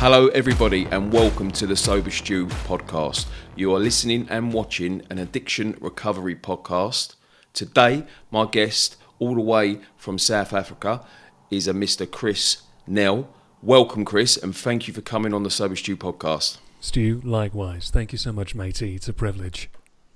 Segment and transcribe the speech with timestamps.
[0.00, 3.26] Hello, everybody, and welcome to the Sober Stu podcast.
[3.56, 7.16] You are listening and watching an addiction recovery podcast.
[7.52, 11.04] Today, my guest, all the way from South Africa,
[11.50, 12.08] is a Mr.
[12.08, 13.28] Chris Nell.
[13.60, 16.58] Welcome, Chris, and thank you for coming on the Sober Stu podcast.
[16.78, 17.90] Stu, likewise.
[17.90, 18.94] Thank you so much, matey.
[18.94, 19.68] It's a privilege.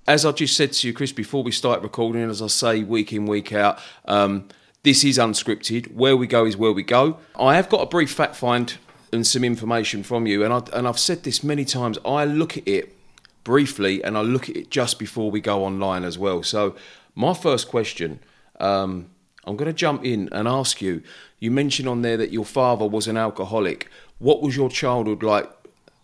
[0.07, 3.13] As I just said to you, Chris, before we start recording, as I say week
[3.13, 4.47] in, week out, um,
[4.85, 5.93] this is unscripted.
[5.93, 7.19] Where we go is where we go.
[7.37, 8.77] I have got a brief fact find
[9.13, 11.99] and some information from you, and, I, and I've said this many times.
[12.05, 12.97] I look at it
[13.45, 16.43] briefly, and I look at it just before we go online as well.
[16.43, 16.75] So,
[17.15, 18.21] my first question,
[18.59, 19.11] um,
[19.45, 21.03] I'm going to jump in and ask you.
[21.39, 23.91] You mentioned on there that your father was an alcoholic.
[24.19, 25.51] What was your childhood like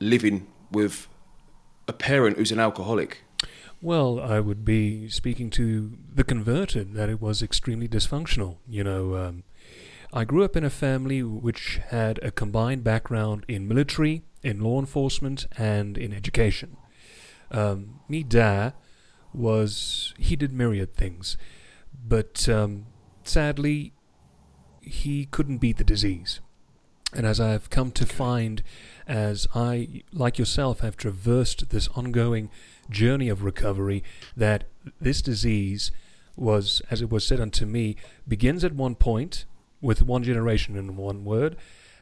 [0.01, 1.07] living with
[1.87, 3.23] a parent who's an alcoholic?
[3.81, 8.57] Well, I would be speaking to the converted that it was extremely dysfunctional.
[8.69, 9.45] You know, um,
[10.13, 14.81] I grew up in a family which had a combined background in military, in law
[14.81, 16.79] enforcement, and in education.
[17.51, 18.73] Um, me dad
[19.35, 21.37] was he did myriad things,
[22.07, 22.87] but um,
[23.23, 23.93] sadly
[24.81, 26.41] he couldn't beat the disease.
[27.13, 28.63] And as I've come to find,
[29.07, 32.51] as I, like yourself, have traversed this ongoing
[32.89, 34.03] journey of recovery,
[34.37, 34.65] that
[35.01, 35.91] this disease
[36.37, 39.45] was, as it was said unto me, begins at one point
[39.81, 41.57] with one generation in one word,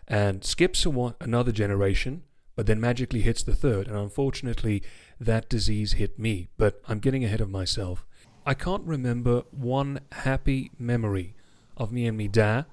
[0.09, 2.23] and skips one, another generation,
[2.55, 3.87] but then magically hits the third.
[3.89, 4.83] And unfortunately,
[5.21, 6.49] that disease hit me.
[6.57, 8.05] But I'm getting ahead of myself.
[8.45, 11.35] I can't remember one happy memory
[11.77, 12.67] of me and me dad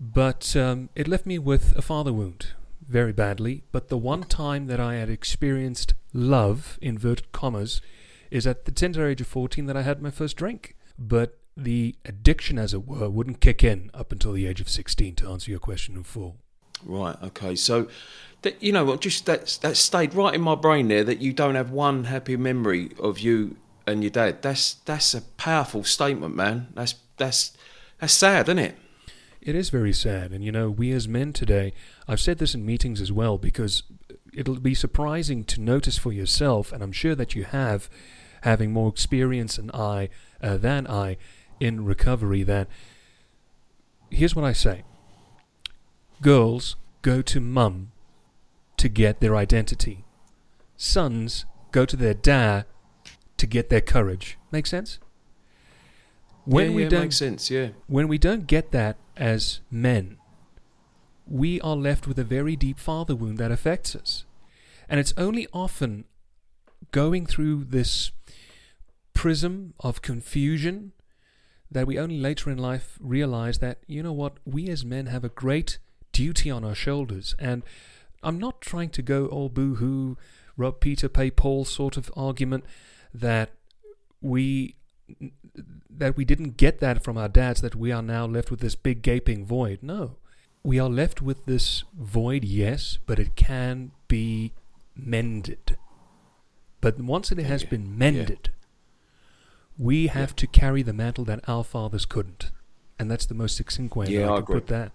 [0.00, 2.48] but um, it left me with a father wound
[2.88, 3.62] very badly.
[3.70, 7.82] But the one time that I had experienced love, inverted commas,
[8.30, 10.74] is at the tender age of 14 that I had my first drink.
[10.98, 15.14] But the addiction, as it were, wouldn't kick in up until the age of 16,
[15.16, 16.36] to answer your question in full.
[16.84, 17.16] Right.
[17.22, 17.56] Okay.
[17.56, 17.88] So,
[18.42, 19.00] that, you know what?
[19.00, 21.04] Just that that stayed right in my brain there.
[21.04, 23.56] That you don't have one happy memory of you
[23.86, 24.42] and your dad.
[24.42, 26.68] That's that's a powerful statement, man.
[26.74, 27.56] That's that's
[27.98, 28.78] that's sad, isn't it?
[29.40, 30.32] It is very sad.
[30.32, 31.72] And you know, we as men today,
[32.08, 33.82] I've said this in meetings as well, because
[34.32, 37.88] it'll be surprising to notice for yourself, and I'm sure that you have,
[38.42, 40.08] having more experience than I,
[40.42, 41.16] uh, than I
[41.60, 42.66] in recovery, that
[44.10, 44.82] here's what I say
[46.20, 47.92] girls go to mum
[48.76, 50.04] to get their identity,
[50.76, 52.64] sons go to their dad
[53.36, 54.38] to get their courage.
[54.50, 54.98] Make sense?
[56.44, 57.50] When yeah, we yeah, don't, makes sense.
[57.50, 57.68] Yeah.
[57.86, 60.16] When we don't get that as men,
[61.26, 64.24] we are left with a very deep father wound that affects us,
[64.88, 66.04] and it's only often
[66.92, 68.10] going through this
[69.14, 70.92] prism of confusion
[71.70, 75.24] that we only later in life realize that you know what we as men have
[75.24, 75.78] a great
[76.12, 77.62] duty on our shoulders and
[78.22, 80.16] i'm not trying to go all boo-hoo
[80.56, 82.64] rob peter pay paul sort of argument
[83.14, 83.50] that
[84.20, 84.74] we
[85.90, 88.74] that we didn't get that from our dads, that we are now left with this
[88.74, 89.80] big gaping void.
[89.82, 90.16] No.
[90.62, 94.52] We are left with this void, yes, but it can be
[94.94, 95.76] mended.
[96.80, 98.59] But once it has been mended, yeah.
[99.80, 100.34] We have yeah.
[100.36, 102.50] to carry the mantle that our fathers couldn't.
[102.98, 104.92] And that's the most succinct way yeah, I, I put that.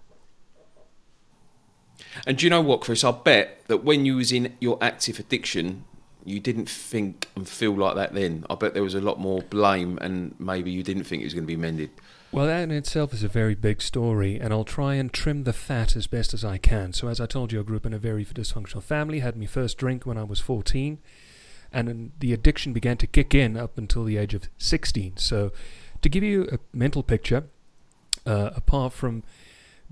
[2.24, 3.02] And do you know what, Chris?
[3.02, 5.84] I bet that when you was in your active addiction,
[6.24, 8.46] you didn't think and feel like that then.
[8.48, 11.34] I bet there was a lot more blame, and maybe you didn't think it was
[11.34, 11.90] going to be mended.
[12.30, 15.52] Well, that in itself is a very big story, and I'll try and trim the
[15.52, 16.92] fat as best as I can.
[16.92, 19.46] So, as I told you, I grew up in a very dysfunctional family, had my
[19.46, 20.98] first drink when I was 14,
[21.76, 25.18] and the addiction began to kick in up until the age of 16.
[25.18, 25.52] So,
[26.02, 27.44] to give you a mental picture,
[28.24, 29.22] uh, apart from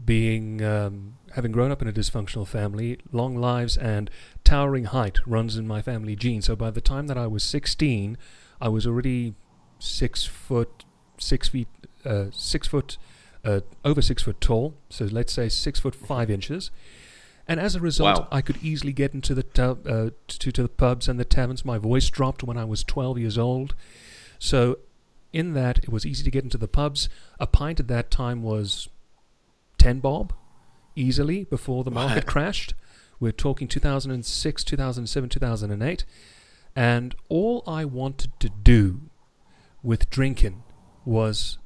[0.03, 4.11] being um, having grown up in a dysfunctional family, long lives and
[4.43, 6.43] towering height runs in my family gene.
[6.43, 8.19] So by the time that I was 16,
[8.61, 9.35] I was already
[9.79, 10.85] six foot,
[11.19, 11.69] six feet,
[12.05, 12.99] uh, six foot,
[13.45, 14.75] uh, over six foot tall.
[14.91, 16.71] So let's say six foot five inches.
[17.47, 18.29] And as a result, wow.
[18.33, 21.65] I could easily get into the uh, to, to the pubs and the taverns.
[21.65, 23.75] My voice dropped when I was 12 years old.
[24.39, 24.79] So
[25.33, 27.09] in that, it was easy to get into the pubs.
[27.39, 28.89] A pint at that time was
[29.79, 30.33] 10 bob
[30.97, 32.75] easily before the market crashed.
[33.21, 36.05] We're talking 2006, 2007, 2008.
[36.77, 39.03] And all I wanted to do
[39.83, 40.63] with drinking
[41.05, 41.59] was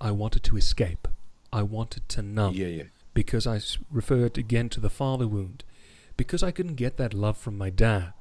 [0.00, 1.08] I wanted to escape.
[1.52, 2.54] I wanted to numb.
[2.54, 2.82] Yeah, yeah.
[3.14, 3.60] Because I
[3.90, 5.64] referred again to the father wound.
[6.16, 8.12] Because I couldn't get that love from my dad.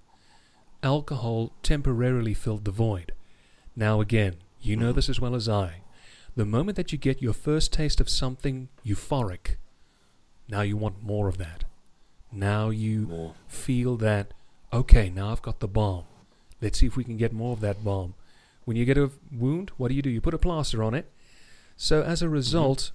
[0.84, 3.14] Alcohol temporarily filled the void.
[3.76, 4.96] Now, again, you know mm-hmm.
[4.96, 5.82] this as well as I.
[6.36, 9.58] The moment that you get your first taste of something euphoric,
[10.48, 11.66] now you want more of that.
[12.32, 13.34] Now you More.
[13.48, 14.34] feel that,
[14.72, 16.06] okay, now I've got the balm.
[16.62, 18.14] Let's see if we can get more of that balm.
[18.64, 20.10] When you get a wound, what do you do?
[20.10, 21.12] You put a plaster on it.
[21.76, 22.92] So as a result,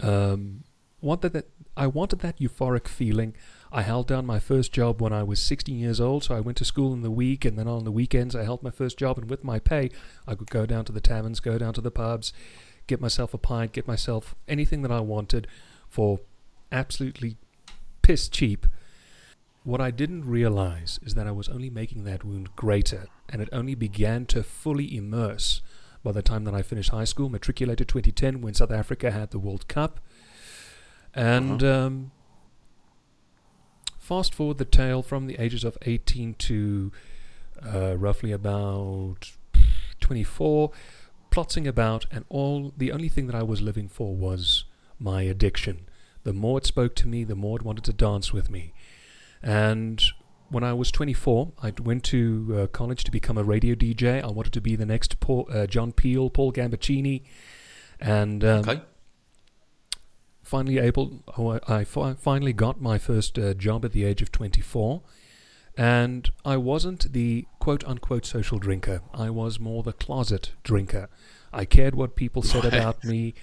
[0.00, 0.64] um,
[1.04, 3.34] wanted that I wanted that euphoric feeling.
[3.70, 6.56] I held down my first job when I was 16 years old, so I went
[6.58, 9.18] to school in the week, and then on the weekends I held my first job,
[9.18, 9.90] and with my pay,
[10.26, 12.32] I could go down to the taverns, go down to the pubs,
[12.86, 15.46] get myself a pint, get myself anything that I wanted
[15.88, 16.20] for
[16.70, 17.36] absolutely
[18.02, 18.66] piss cheap.
[19.64, 23.48] What I didn't realize is that I was only making that wound greater, and it
[23.52, 25.60] only began to fully immerse
[26.04, 29.38] by the time that I finished high school, matriculated 2010 when South Africa had the
[29.38, 30.00] World Cup.
[31.14, 32.10] And um,
[33.98, 36.92] fast forward the tale from the ages of 18 to
[37.64, 39.32] uh, roughly about
[40.00, 40.70] 24,
[41.30, 44.64] plotting about, and all the only thing that I was living for was
[44.98, 45.86] my addiction.
[46.24, 48.72] The more it spoke to me, the more it wanted to dance with me.
[49.42, 50.02] And
[50.48, 54.22] when I was 24, I went to uh, college to become a radio DJ.
[54.22, 57.22] I wanted to be the next Paul, uh, John Peel, Paul Gambaccini,
[58.00, 58.82] and um, Okay.
[60.44, 61.22] Finally able.
[61.36, 65.02] Oh, I, I fi- finally got my first uh, job at the age of 24,
[65.76, 69.00] and I wasn't the quote unquote social drinker.
[69.12, 71.08] I was more the closet drinker.
[71.52, 72.74] I cared what people said Right.
[72.74, 73.34] about me.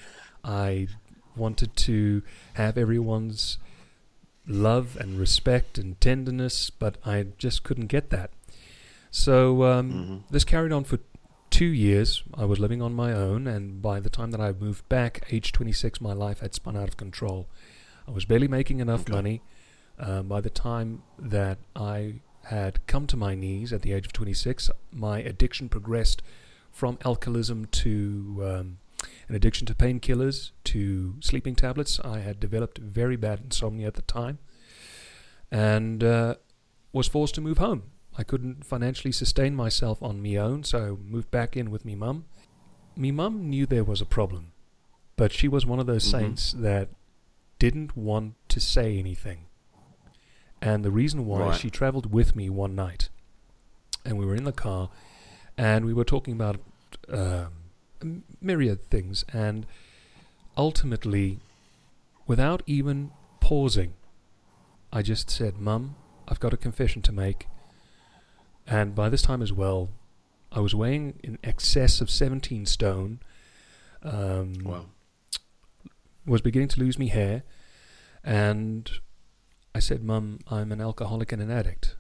[0.44, 0.88] I
[1.36, 2.22] wanted to
[2.54, 3.58] have everyone's
[4.48, 8.32] love and respect and tenderness, but I just couldn't get that.
[9.12, 10.22] So um, Mhm.
[10.32, 11.00] this carried on for
[11.52, 12.24] two years.
[12.34, 15.52] I was living on my own, and by the time that I moved back, age
[15.52, 17.48] 26, my life had spun out of control.
[18.08, 19.14] I was barely making enough Okay.
[19.14, 19.42] money.
[20.00, 22.16] Um, by the time that I
[22.46, 26.24] had come to my knees at the age of 26, my addiction progressed
[26.72, 28.78] from alcoholism to um,
[29.28, 32.00] an addiction to painkillers to sleeping tablets.
[32.04, 34.40] I had developed very bad insomnia at the time
[35.52, 36.36] and uh,
[36.94, 37.84] was forced to move home.
[38.18, 41.96] I couldn't financially sustain myself on me own, so I moved back in with me
[41.96, 42.26] mum.
[42.96, 44.52] Me mum knew there was a problem,
[45.16, 46.12] but she was one of those Mhm.
[46.12, 46.90] saints that
[47.58, 49.46] didn't want to say anything.
[50.62, 51.60] And the reason why Right.
[51.60, 53.10] she traveled with me one night,
[54.04, 54.90] and we were in the car,
[55.58, 56.60] and we were talking about
[57.08, 57.54] um,
[58.02, 59.66] m- myriad things, and
[60.58, 61.40] ultimately,
[62.28, 63.94] without even pausing,
[64.92, 65.96] I just said, Mum,
[66.28, 67.48] I've got a confession to make.
[68.72, 69.90] And by this time as well,
[70.50, 73.20] I was weighing in excess of 17 stone.
[74.02, 74.86] Um, Wow.
[76.26, 77.44] was beginning to lose me hair,
[78.24, 78.90] and
[79.76, 81.96] I said, "Mum, I'm an alcoholic and an addict."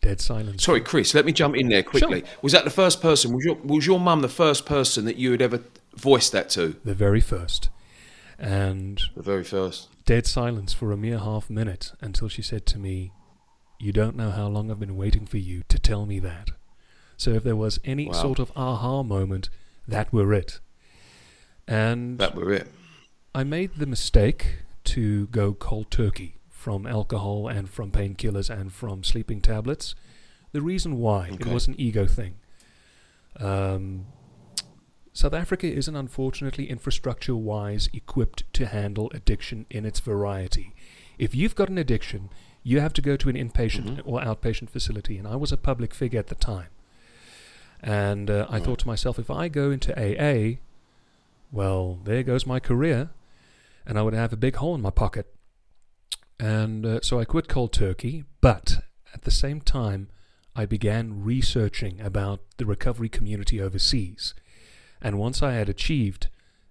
[0.00, 0.62] Dead silence.
[0.64, 1.14] Sorry, Chris.
[1.14, 2.24] Let me jump in there quickly.
[2.40, 3.32] Was that the first person?
[3.34, 5.60] Was your was your mum the first person that you had ever
[5.94, 6.76] voiced that to?
[6.84, 7.68] the very first,
[8.38, 9.88] and The very first.
[10.06, 13.12] dead silence for a mere half minute until she said to me,
[13.78, 16.50] "You don't know how long I've been waiting for you to tell me that."
[17.16, 18.12] So if there was any Wow.
[18.12, 19.48] sort of aha moment,
[19.88, 20.60] that were it.
[21.66, 22.68] And That were it.
[23.34, 29.04] I made the mistake to go cold turkey from alcohol and from painkillers and from
[29.04, 29.94] sleeping tablets.
[30.52, 32.36] The reason why it was an ego thing.
[33.38, 34.06] Um,
[35.12, 40.74] South Africa isn't unfortunately infrastructure wise equipped to handle addiction in its variety.
[41.18, 42.30] If you've got an addiction,
[42.70, 44.02] you have to go to an inpatient Mhm.
[44.04, 46.70] or outpatient facility, and I was a public figure at the time.
[47.80, 48.64] And uh, I Right.
[48.64, 50.58] thought to myself, if I go into AA,
[51.52, 53.10] well, there goes my career,
[53.86, 55.26] and I would have a big hole in my pocket.
[56.40, 58.82] And uh, so I quit cold turkey, but
[59.14, 60.08] at the same time,
[60.56, 64.34] I began researching about the recovery community overseas.
[65.00, 66.28] And once I had achieved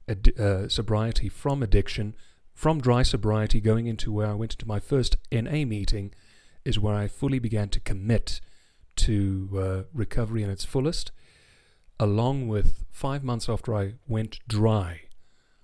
[0.09, 2.15] ad- uh, sobriety from addiction,
[2.55, 6.13] from dry sobriety going into where I went to my first NA meeting,
[6.63, 8.41] is where I fully began to commit
[8.95, 11.11] to uh, recovery in its fullest.
[11.99, 15.01] Along with five months after I went dry,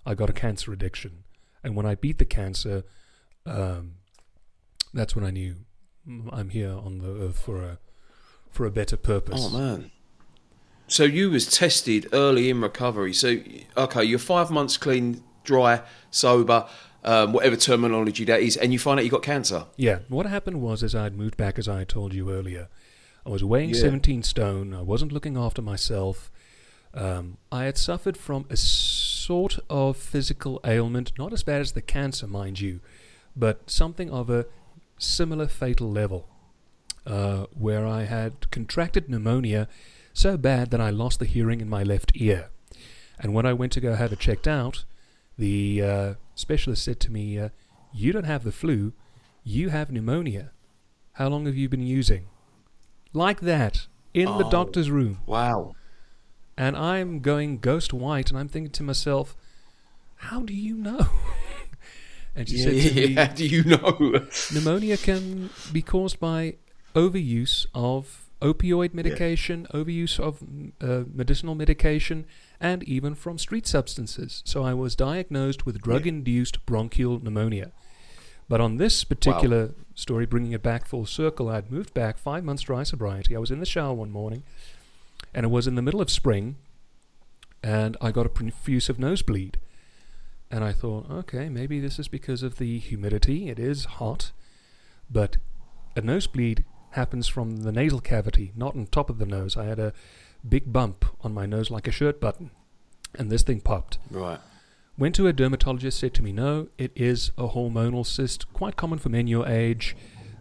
[0.06, 1.24] I got a cancer addiction.
[1.64, 2.84] And when I beat the cancer,
[3.46, 3.96] um,
[4.94, 5.56] that's when I knew
[6.08, 7.80] mm, I'm here on the earth for a
[8.50, 9.42] for a better purpose.
[9.42, 9.92] Oh man.
[10.88, 13.14] So you was tested early in recovery.
[13.14, 13.38] So
[13.78, 16.68] okay, you're five months clean, dry, sober,
[17.04, 19.66] um, whatever terminology that is, and you find out you got cancer.
[19.76, 22.68] Yeah, what happened was as I had moved back, as I told you earlier,
[23.26, 23.82] I was weighing Yeah.
[23.82, 24.74] 17 stone.
[24.74, 26.32] I wasn't looking after myself.
[26.94, 31.82] Um, I had suffered from a sort of physical ailment, not as bad as the
[31.82, 32.82] cancer, mind you,
[33.36, 34.46] but something of a
[34.98, 36.28] similar fatal level,
[37.08, 39.68] uh, where I had contracted pneumonia
[40.14, 42.50] so bad that I lost the hearing in my left ear.
[43.20, 44.84] And when I went to go have it checked out,
[45.42, 47.50] the uh, specialist said to me, uh,
[47.92, 48.94] You don't have the flu,
[49.44, 50.52] You have pneumonia.
[51.14, 52.28] How long have you been using?
[53.12, 54.50] Like that, in the Oh.
[54.60, 55.20] doctor's room.
[55.26, 55.74] Wow.
[56.58, 59.36] And I'm going ghost white, and I'm thinking to myself,
[60.28, 61.08] how do you know?
[62.36, 64.28] and she Yeah, said to me, how do you know?
[64.54, 66.56] pneumonia can be caused by
[66.94, 70.44] overuse of opioid medication, overuse of
[70.82, 72.26] uh, medicinal medication,
[72.60, 74.42] and even from street substances.
[74.46, 77.72] So I was diagnosed with drug induced bronchial pneumonia.
[78.50, 82.64] But on this particular story, bringing it back full circle, I'd moved back five months
[82.64, 83.36] dry sobriety.
[83.36, 84.44] I was in the shower one morning,
[85.34, 86.58] and it was in the middle of spring,
[87.64, 89.58] and I got a profusive nosebleed.
[90.50, 93.50] And I thought, okay, maybe this is because of the humidity.
[93.50, 94.34] It is hot,
[95.10, 95.38] but
[95.96, 99.58] a nosebleed happens from the nasal cavity, not on top of the nose.
[99.58, 99.94] I had a
[100.48, 102.52] big bump on my nose like a shirt button,
[103.18, 103.98] and this thing popped.
[104.10, 104.40] Right.
[104.98, 109.00] Went to a dermatologist, said to me, no, it is a hormonal cyst, quite common
[109.00, 109.96] for men your age.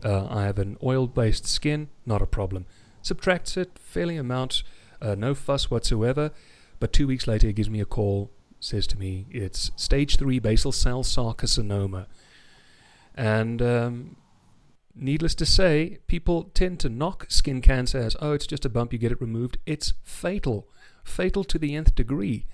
[0.04, 2.66] Uh, I have an oil based skin, not a problem.
[3.02, 4.62] Subtracts it, fairly amount,
[5.00, 6.33] uh, no fuss whatsoever.
[6.78, 10.38] But two weeks later, he gives me a call, says to me, it's stage three
[10.38, 12.07] basal cell carcinoma.
[13.14, 14.16] And um,
[14.94, 18.92] needless to say, people tend to knock skin cancer as, oh, it's just a bump,
[18.92, 19.59] you get it removed.
[19.66, 20.68] It's fatal,
[21.04, 22.47] fatal to the nth degree.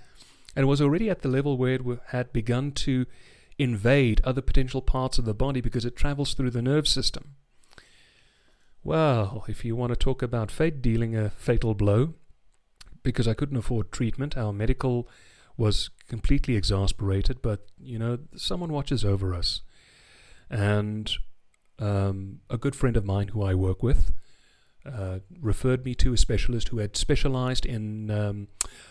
[0.55, 3.07] And it was already at the level where it had begun to
[3.59, 7.37] invade other potential parts of the body because it travels through the nerve system.
[8.83, 12.15] Well, if you want to talk about fate dealing a fatal blow,
[13.03, 15.09] because I couldn't afford treatment, our medical
[15.57, 19.63] was completely exasperated, but, you know, someone watches over us.
[20.51, 21.11] And
[21.79, 24.13] um, a good friend of mine who I work with
[24.87, 28.49] uh, referred me to a specialist who had specialized in um,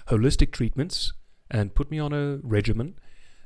[0.07, 1.13] holistic treatments
[1.49, 2.95] and put me on a regimen.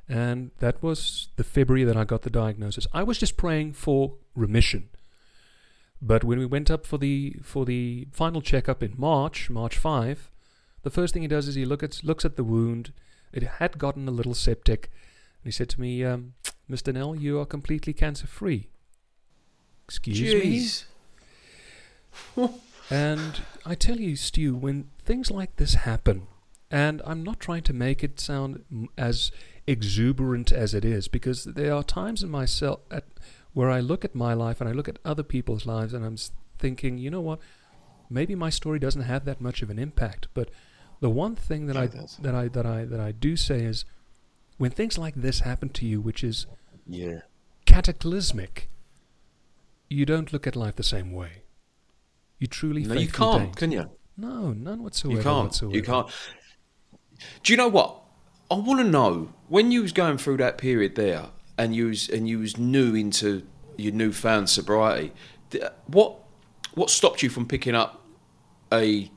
[0.08, 2.88] And that was the February that I got the diagnosis.
[2.93, 4.89] I was just praying for remission.
[6.01, 10.31] But when we went up for the for the final checkup in March, March five,
[10.84, 12.93] the first thing he does is he look at, looks at the wound.
[13.34, 14.89] It had gotten a little septic,
[15.43, 16.36] and he said to me, um,
[16.72, 16.93] "Mr.
[16.93, 18.69] Nell, you are completely cancer free."
[19.89, 20.86] Excuse
[22.38, 22.46] me.
[22.91, 26.24] And I tell you, Stu, when things like this happen,
[26.72, 29.31] and I'm not trying to make it sound m- as
[29.67, 33.03] exuberant as it is, because there are times in myself at,
[33.53, 36.17] where I look at my life and I look at other people's lives, and I'm
[36.58, 37.39] thinking, you know what?
[38.10, 40.50] Maybe my story doesn't have that much of an impact, but
[41.00, 43.86] the one thing that I that I that I that I do say is,
[44.58, 46.48] when things like this happen to you, which is
[46.88, 47.19] Yeah.
[47.67, 48.67] cataclysmic,
[49.89, 51.43] you don't look at life the same way.
[52.38, 53.55] You truly No, you can't, don't.
[53.55, 53.89] can you?
[54.15, 55.17] No, none whatsoever.
[55.17, 55.43] You can't.
[55.46, 55.75] Whatsoever.
[55.75, 56.08] You can't.
[57.43, 58.01] Do you know what?
[58.50, 61.27] I want to know when you was going through that period there,
[61.58, 63.46] and you was and you was new into
[63.77, 65.12] your newfound sobriety.
[65.88, 66.15] What
[66.75, 68.05] what stopped you from picking up
[68.72, 69.12] a,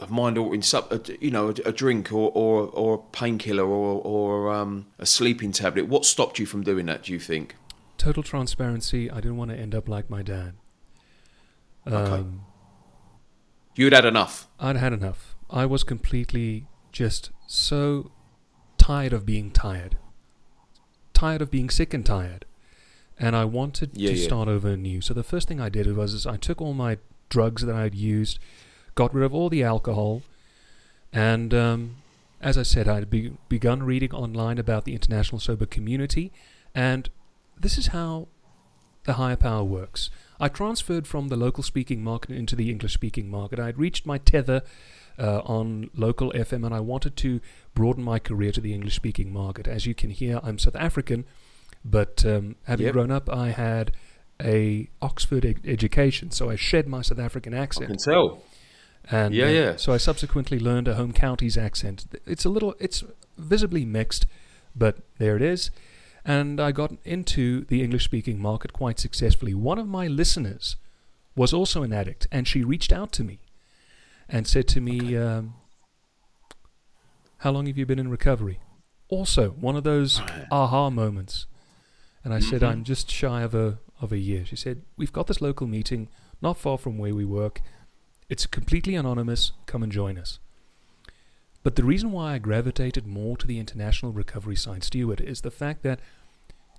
[0.00, 3.64] a mind altering sub, a, you know, a, a drink or or, or a painkiller
[3.64, 5.86] or or um, a sleeping tablet?
[5.86, 7.04] What stopped you from doing that?
[7.04, 7.56] Do you think?
[8.00, 9.10] Total transparency.
[9.10, 10.54] I didn't want to end up like my dad.
[11.86, 12.28] Um, Okay.
[13.76, 14.48] You'd had enough.
[14.58, 15.36] I'd had enough.
[15.50, 18.10] I was completely just so
[18.78, 19.98] tired of being tired.
[21.12, 22.46] Tired of being sick and tired.
[23.18, 24.24] And I wanted Yeah, to yeah.
[24.24, 25.02] start over anew.
[25.02, 26.96] So the first thing I did was is I took all my
[27.28, 28.38] drugs that I'd used,
[28.94, 30.22] got rid of all the alcohol,
[31.12, 31.96] and um,
[32.40, 36.32] as I said, I'd be, begun reading online about the international sober community,
[36.74, 37.10] and
[37.60, 38.28] this is how
[39.04, 40.10] the higher power works.
[40.38, 43.58] I transferred from the local speaking market into the English speaking market.
[43.58, 44.62] I had reached my tether
[45.18, 47.40] uh, on local FM and I wanted to
[47.74, 49.66] broaden my career to the English speaking market.
[49.66, 51.24] As you can hear, I'm South African,
[51.84, 52.92] but um, having Yep.
[52.94, 53.92] grown up, I had
[54.42, 57.86] a Oxford ed- education, so I shed my South African accent.
[57.86, 58.42] I can tell.
[59.10, 59.76] And Yeah, uh, yeah.
[59.76, 62.06] So I subsequently learned a home counties accent.
[62.26, 63.04] It's a little, it's
[63.36, 64.26] visibly mixed,
[64.74, 65.70] but there it is.
[66.24, 69.54] And I got into the English speaking market quite successfully.
[69.54, 70.76] One of my listeners
[71.34, 73.38] was also an addict, and she reached out to me
[74.28, 75.54] and said to me, um,
[77.38, 78.60] How long have you been in recovery?
[79.08, 81.46] Also, one of those aha moments.
[82.22, 82.68] And I said, Mhm.
[82.68, 84.44] I'm just shy of a, of a year.
[84.44, 86.08] She said, We've got this local meeting
[86.42, 87.62] not far from where we work.
[88.28, 89.52] It's completely anonymous.
[89.66, 90.38] Come and join us.
[91.62, 95.50] But the reason why I gravitated more to the international recovery side, Stewart, is the
[95.50, 96.00] fact that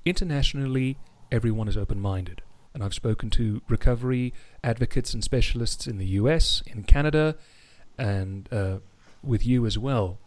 [0.05, 0.97] internationally
[1.31, 2.41] everyone is open minded.
[2.73, 4.33] And I've spoken to recovery
[4.63, 7.35] advocates and specialists in the US, in Canada,
[7.97, 8.77] and uh,
[9.21, 10.19] with you as well.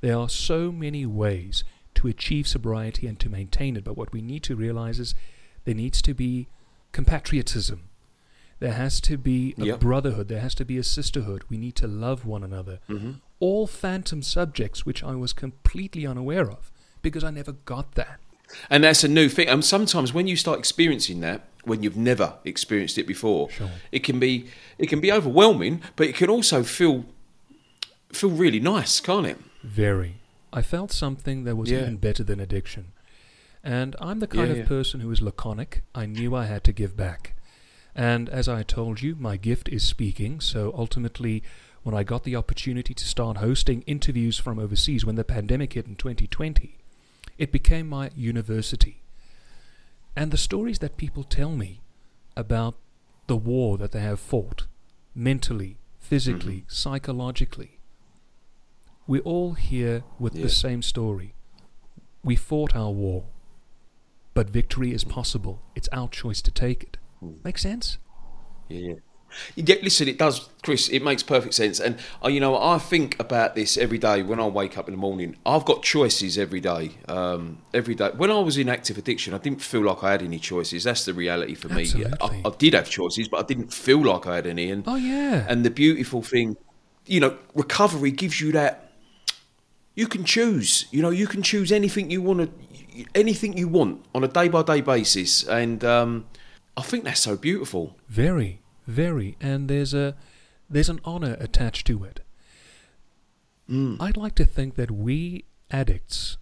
[0.00, 4.20] There are so many ways to achieve sobriety and to maintain it, but what we
[4.20, 5.14] need to realize is
[5.64, 6.48] there needs to be
[6.92, 7.88] compatriotism.
[8.58, 9.80] There has to be a Yep.
[9.80, 10.28] brotherhood.
[10.28, 11.44] There has to be a sisterhood.
[11.48, 12.80] We need to love one another.
[13.46, 16.70] All phantom subjects which I was completely unaware of
[17.02, 18.18] because I never got that.
[18.70, 19.48] And that's a new thing.
[19.48, 23.70] And sometimes when you start experiencing that, when you've never experienced it before, Sure.
[23.92, 24.32] it can be
[24.78, 27.04] it can be overwhelming, but it can also feel
[28.12, 29.38] feel really nice, can't it?
[29.62, 30.12] Very.
[30.52, 31.82] I felt something that was Yeah.
[31.82, 32.84] even better than addiction.
[33.62, 34.76] And I'm the kind Yeah, of yeah.
[34.76, 35.82] person who is laconic.
[35.94, 37.34] I knew I had to give back.
[37.94, 40.40] And as I told you, my gift is speaking.
[40.40, 41.42] So ultimately,
[41.84, 45.86] when I got the opportunity to start hosting interviews from overseas when the pandemic hit
[45.86, 46.78] in 2020,
[47.38, 49.02] it became my university.
[50.16, 51.82] And the stories that people tell me
[52.36, 52.74] about
[53.26, 54.66] the war that they have fought,
[55.14, 56.68] mentally, physically, Mm-hmm.
[56.68, 57.78] psychologically,
[59.06, 60.42] we're all here with Yeah.
[60.44, 61.34] the same story.
[62.22, 63.24] We fought our war,
[64.32, 65.60] but victory is possible.
[65.74, 66.96] It's our choice to take it.
[67.22, 67.44] Mm.
[67.44, 67.98] Make sense?
[68.68, 68.94] Yeah.
[69.56, 70.88] Yeah, listen, it does, Chris.
[70.88, 74.40] It makes perfect sense, and uh, you know, I think about this every day when
[74.40, 75.36] I wake up in the morning.
[75.44, 76.92] I've got choices every day.
[77.08, 78.10] Um, every day.
[78.16, 80.84] When I was in active addiction, I didn't feel like I had any choices.
[80.84, 81.90] That's the reality for me.
[82.20, 84.70] I, I did have choices, but I didn't feel like I had any.
[84.70, 85.46] And Oh yeah.
[85.48, 86.56] and the beautiful thing,
[87.06, 88.92] you know, recovery gives you that.
[89.96, 90.86] You can choose.
[90.90, 94.48] You know, you can choose anything you want to, anything you want on a day
[94.48, 96.26] by day basis, and um,
[96.76, 97.96] I think that's so beautiful.
[98.08, 100.14] Very, very, and there's a
[100.68, 102.20] there's an honor attached to it.
[104.00, 106.36] I'd like to think that we addicts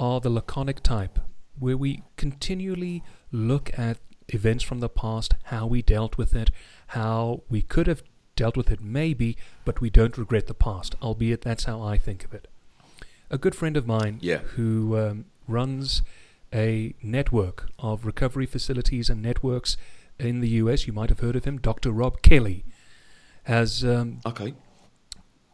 [0.00, 1.18] are the laconic type,
[1.58, 3.98] where we continually look at
[4.28, 6.50] events from the past, how we dealt with it,
[6.88, 8.02] how we could have
[8.36, 9.36] dealt with it maybe,
[9.66, 12.48] but we don't regret the past, albeit that's how I think of it.
[13.30, 14.38] A good friend of mine Yeah.
[14.56, 16.02] who um, runs
[16.54, 19.76] a network of recovery facilities and networks
[20.18, 21.90] in the US, you might have heard of him, Dr.
[21.90, 22.64] Rob Kelly,
[23.44, 24.54] has um, Okay.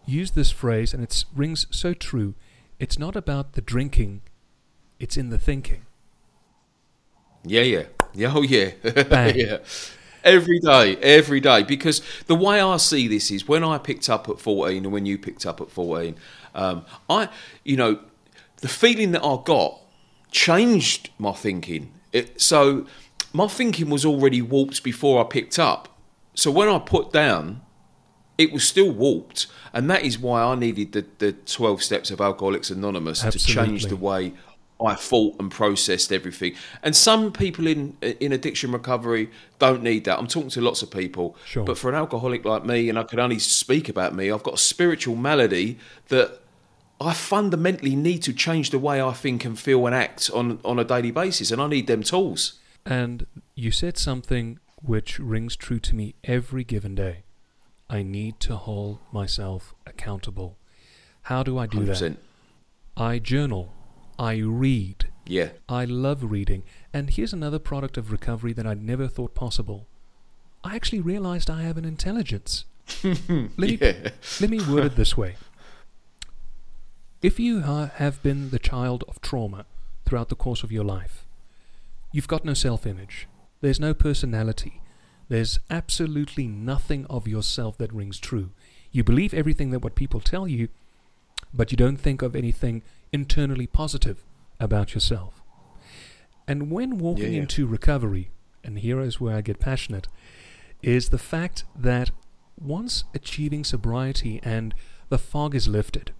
[0.06, 2.34] used this phrase, and it rings so true.
[2.78, 4.22] It's not about the drinking,
[4.98, 5.82] it's in the thinking.
[7.44, 8.32] Yeah, yeah, yeah.
[8.34, 8.70] Oh, yeah,
[9.04, 9.34] Bang.
[9.38, 9.58] yeah.
[10.22, 11.62] Every day, every day.
[11.62, 15.06] Because the way I see this is when I picked up at fourteen, and when
[15.06, 16.16] you picked up at fourteen,
[16.54, 17.30] um, I,
[17.64, 18.00] you know,
[18.58, 19.78] the feeling that I got
[20.30, 21.92] changed my thinking.
[22.12, 22.86] It, so
[23.32, 25.88] my thinking was already warped before I picked up.
[26.34, 27.60] So when I put down,
[28.38, 32.20] it was still warped, and that is why I needed the, the twelve steps of
[32.20, 34.32] Alcoholics Anonymous to change the way
[34.82, 36.54] I thought and processed everything.
[36.82, 40.18] And some people in in addiction recovery don't need that.
[40.18, 41.64] I'm talking to lots of people, Sure.
[41.64, 44.54] but for an alcoholic like me, and I can only speak about me, I've got
[44.54, 46.40] a spiritual malady that
[46.98, 50.78] I fundamentally need to change the way I think and feel and act on on
[50.78, 52.54] a daily basis, and I need them tools.
[52.86, 57.24] And you said something which rings true to me every given day.
[57.88, 60.56] I need to hold myself accountable.
[61.22, 61.96] How do I do that?
[61.96, 62.16] 100%.
[62.96, 63.74] I journal.
[64.18, 65.08] I read.
[65.26, 65.50] Yeah.
[65.68, 66.62] I love reading.
[66.92, 69.86] And here's another product of recovery that I never thought possible.
[70.64, 72.64] I actually realized I have an intelligence.
[73.04, 74.10] let, me, Yeah.
[74.40, 75.36] let me word it this way.
[77.22, 79.66] If you ha- have been the child of trauma
[80.04, 81.26] throughout the course of your life,
[82.12, 83.28] you've got no self image,
[83.60, 84.80] there's no personality,
[85.28, 88.50] there's absolutely nothing of yourself that rings true.
[88.90, 90.68] You believe everything that what people tell you,
[91.54, 94.24] but you don't think of anything internally positive
[94.58, 95.40] about yourself.
[96.48, 97.40] And when walking Yeah, yeah.
[97.42, 98.30] into recovery,
[98.64, 100.08] and here is where I get passionate,
[100.82, 102.10] is the fact that
[102.60, 104.74] once achieving sobriety and
[105.08, 106.12] the fog is lifted,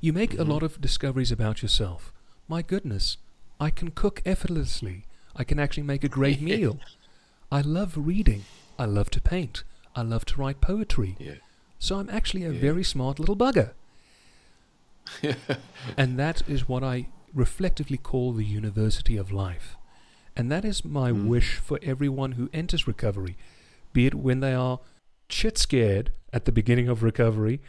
[0.00, 0.50] you make a mm-hmm.
[0.50, 2.12] lot of discoveries about yourself.
[2.48, 3.16] My goodness,
[3.60, 5.04] I can cook effortlessly.
[5.34, 6.78] I can actually make a great meal.
[7.50, 8.44] I love reading.
[8.78, 9.64] I love to paint.
[9.94, 11.16] I love to write poetry.
[11.18, 11.34] Yeah.
[11.78, 12.60] So I'm actually a Yeah.
[12.60, 13.72] very smart little bugger.
[15.96, 19.76] and that is what I reflectively call the university of life.
[20.36, 21.26] And that is my Mm.
[21.26, 23.36] wish for everyone who enters recovery,
[23.92, 24.80] be it when they are
[25.28, 27.60] chit scared at the beginning of recovery,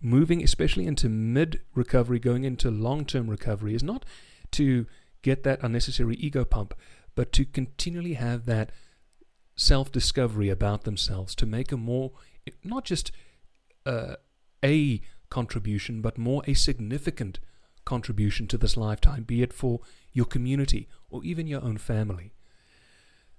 [0.00, 4.04] moving especially into mid recovery, going into long term recovery, is not
[4.52, 4.86] to
[5.22, 6.74] get that unnecessary ego pump,
[7.14, 8.70] but to continually have that
[9.56, 12.12] self discovery about themselves, to make a more,
[12.64, 13.12] not just
[13.86, 14.16] uh,
[14.64, 17.38] a contribution, but more a significant
[17.84, 19.80] contribution to this lifetime, be it for
[20.12, 22.32] your community or even your own family.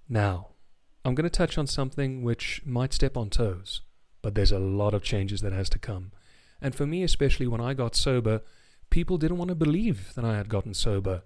[0.09, 0.49] Now,
[1.05, 3.81] I'm going to touch on something which might step on toes,
[4.21, 6.11] but there's a lot of changes that has to come.
[6.61, 8.41] And for me, especially when I got sober,
[8.89, 11.23] people didn't want to believe that I had gotten sober.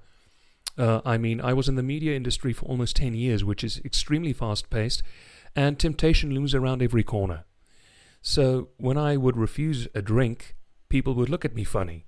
[0.77, 3.81] Uh, I mean, I was in the media industry for almost 10 years, which is
[3.83, 5.01] extremely fast paced,
[5.55, 7.45] and temptation looms around every corner.
[8.21, 10.55] So when I would refuse a drink,
[10.89, 12.05] people would look at me funny.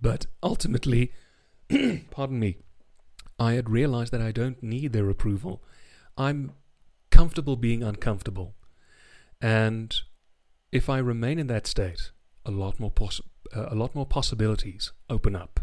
[0.00, 1.12] But ultimately,
[2.10, 2.58] pardon me,
[3.38, 5.62] I had realized that I don't need their approval.
[6.16, 6.52] I'm
[7.10, 8.54] comfortable being uncomfortable.
[9.40, 9.94] And
[10.72, 12.10] if I remain in that state,
[12.44, 13.20] a lot more poss-
[13.54, 15.60] uh, a lot more possibilities open up.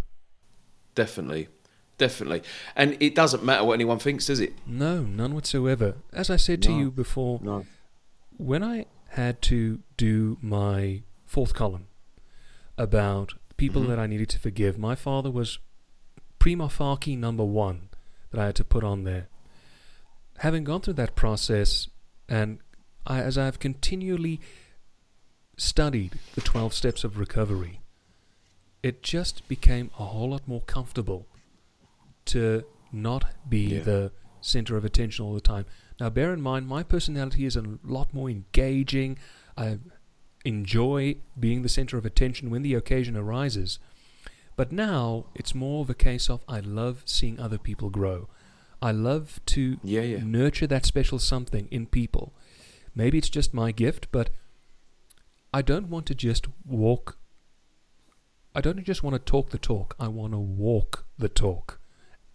[0.95, 1.49] Definitely.
[1.97, 2.43] Definitely.
[2.75, 4.53] And it doesn't matter what anyone thinks, does it?
[4.65, 5.95] No, none whatsoever.
[6.11, 7.65] As I said to you before, No.
[8.37, 11.87] when I had to do my fourth column
[12.77, 13.87] about people Mhm.
[13.87, 15.59] that I needed to forgive, my father was
[16.39, 17.89] prima facie number one
[18.31, 19.29] that I had to put on there.
[20.39, 21.87] Having gone through that process,
[22.27, 22.59] and
[23.07, 24.41] I, as I've continually
[25.55, 27.79] studied the 12 steps of recovery,
[28.83, 31.25] it just became a whole lot more comfortable
[32.25, 33.83] to not be Yeah.
[33.83, 34.11] the
[34.41, 35.65] center of attention all the time.
[35.99, 39.17] Now, bear in mind, my personality is a lot more engaging.
[39.57, 39.79] I
[40.43, 43.79] enjoy being the center of attention when the occasion arises.
[44.55, 48.29] But now it's more of a case of I love seeing other people grow.
[48.81, 50.23] I love to Yeah, yeah.
[50.23, 52.33] nurture that special something in people.
[52.93, 54.29] Maybe it's just my gift, but
[55.53, 57.17] I don't want to just walk.
[58.53, 59.95] I don't just want to talk the talk.
[59.99, 61.79] I want to walk the talk,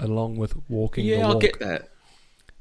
[0.00, 1.36] along with walking the Yeah, walk.
[1.36, 1.88] I get that.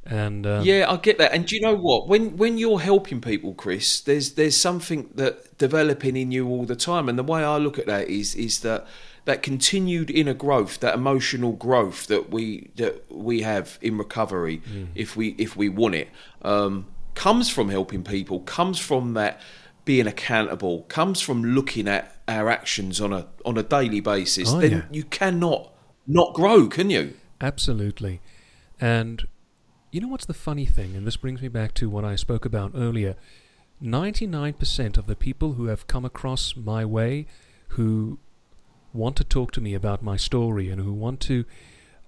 [0.06, 1.34] And um, yeah, I get that.
[1.34, 2.08] And do you know what?
[2.08, 6.75] When when you're helping people, Chris, there's there's something that developing in you all the
[6.75, 7.10] time.
[7.10, 8.88] And the way I look at that is is that
[9.25, 14.62] that continued inner growth, that emotional growth that we that we have in recovery,
[14.95, 16.10] if we if we want it,
[16.41, 19.41] um, comes from helping people, comes from that
[19.86, 24.52] being accountable, comes from looking at our actions on a on a daily basis.
[24.52, 24.82] Oh, then yeah.
[24.91, 25.73] you cannot
[26.08, 27.13] not grow, can you?
[27.41, 28.21] Absolutely.
[28.80, 29.28] And
[29.91, 30.95] you know what's the funny thing?
[30.95, 33.15] And this brings me back to what I spoke about earlier.
[33.82, 37.25] 99% of the people who have come across my way
[37.69, 38.19] who
[38.93, 41.45] want to talk to me about my story and who want to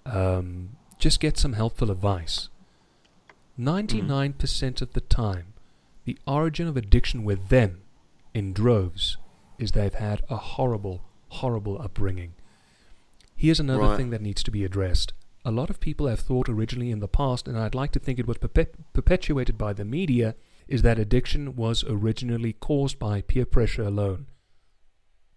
[0.06, 2.50] um, just get some helpful advice,
[3.60, 5.54] 99% of the time,
[6.06, 7.82] the origin of addiction with them
[8.34, 9.18] in droves
[9.60, 12.34] is they've had a horrible, horrible upbringing.
[13.36, 13.98] Here's another Right.
[13.98, 15.14] thing that needs to be addressed.
[15.44, 18.20] A lot of people have thought originally in the past, and I'd like to think
[18.20, 20.36] it was perpet- perpetuated by the media,
[20.68, 24.28] is that addiction was originally caused by peer pressure alone.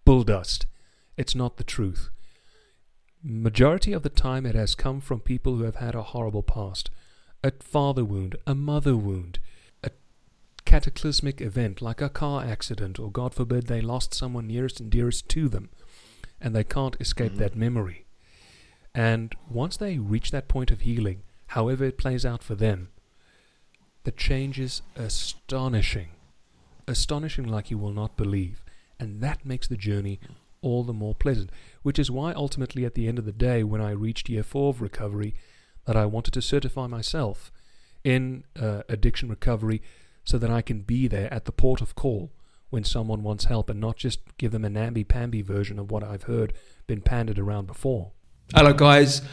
[0.05, 0.67] Bull dust.
[1.17, 2.09] It's not the truth.
[3.23, 6.91] Majority of the time, it has come from people who have had a horrible past
[7.43, 9.37] a father wound, a mother wound,
[9.83, 9.91] a
[10.65, 15.29] cataclysmic event like a car accident, or God forbid they lost someone nearest and dearest
[15.29, 15.69] to them,
[16.41, 17.37] and they can't escape Mhm.
[17.37, 18.04] that memory.
[18.95, 22.89] And once they reach that point of healing, however it plays out for them,
[24.05, 26.09] the change is astonishing.
[26.87, 28.63] Astonishing like you will not believe.
[28.97, 30.21] And that makes the journey
[30.61, 31.49] all the more pleasant.
[31.83, 34.69] Which is why ultimately at the end of the day, when I reached year four
[34.69, 35.35] of recovery,
[35.85, 37.51] that I wanted to certify myself
[38.03, 39.81] in uh, addiction recovery
[40.23, 42.31] so that I can be there at the port of call
[42.69, 46.23] when someone wants help and not just give them a namby-pamby version of what I've
[46.23, 46.53] heard
[46.87, 48.11] been pandered around before.
[48.53, 49.23] Hello, guys.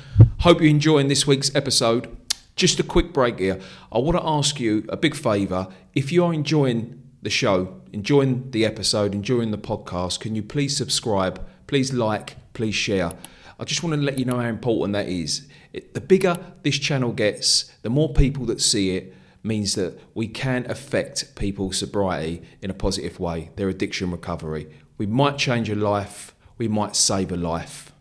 [0.40, 2.16] Hope you're enjoying this week's episode.
[2.56, 3.60] Just a quick break here.
[3.92, 5.68] I want to ask you a big favour.
[5.94, 10.74] If you are enjoying the show, enjoying the episode, enjoying the podcast, can you please
[10.74, 11.46] subscribe?
[11.66, 13.12] Please like, please share.
[13.60, 15.46] I just want to let you know how important that is.
[15.74, 20.26] It, the bigger this channel gets, the more people that see it means that we
[20.26, 24.74] can affect people's sobriety in a positive way, their addiction recovery.
[24.96, 27.91] We might change a life, we might save a life.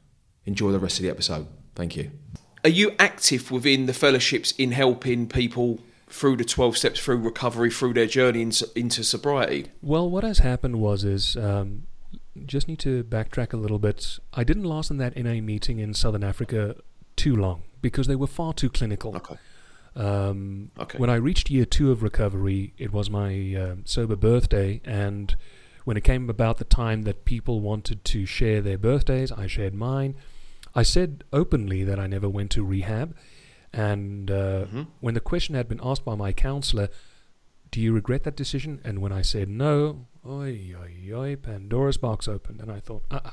[0.45, 1.47] Enjoy the rest of the episode.
[1.75, 2.11] Thank you.
[2.63, 7.71] Are you active within the fellowships in helping people through the 12 steps through recovery,
[7.71, 9.67] through their journey in, into sobriety?
[9.81, 11.87] Well, what has happened was is um,
[12.45, 14.19] just need to backtrack a little bit.
[14.33, 16.75] I didn't last in that NA meeting in Southern Africa
[17.15, 19.15] too long because they were far too clinical.
[19.15, 19.37] Okay.
[19.95, 20.97] Um, Okay.
[20.97, 25.35] When I reached year two of recovery, it was my um sober birthday, and
[25.85, 29.73] when it came about the time that people wanted to share their birthdays, I shared
[29.73, 30.15] mine.
[30.75, 33.15] I said openly that I never went to rehab,
[33.73, 34.87] and uh, Mhm.
[34.99, 36.89] when the question had been asked by my counselor,
[37.71, 42.27] "Do you regret that decision?" and when I said no, oi oi oi, Pandora's box
[42.27, 43.31] opened, and I thought, ah, uh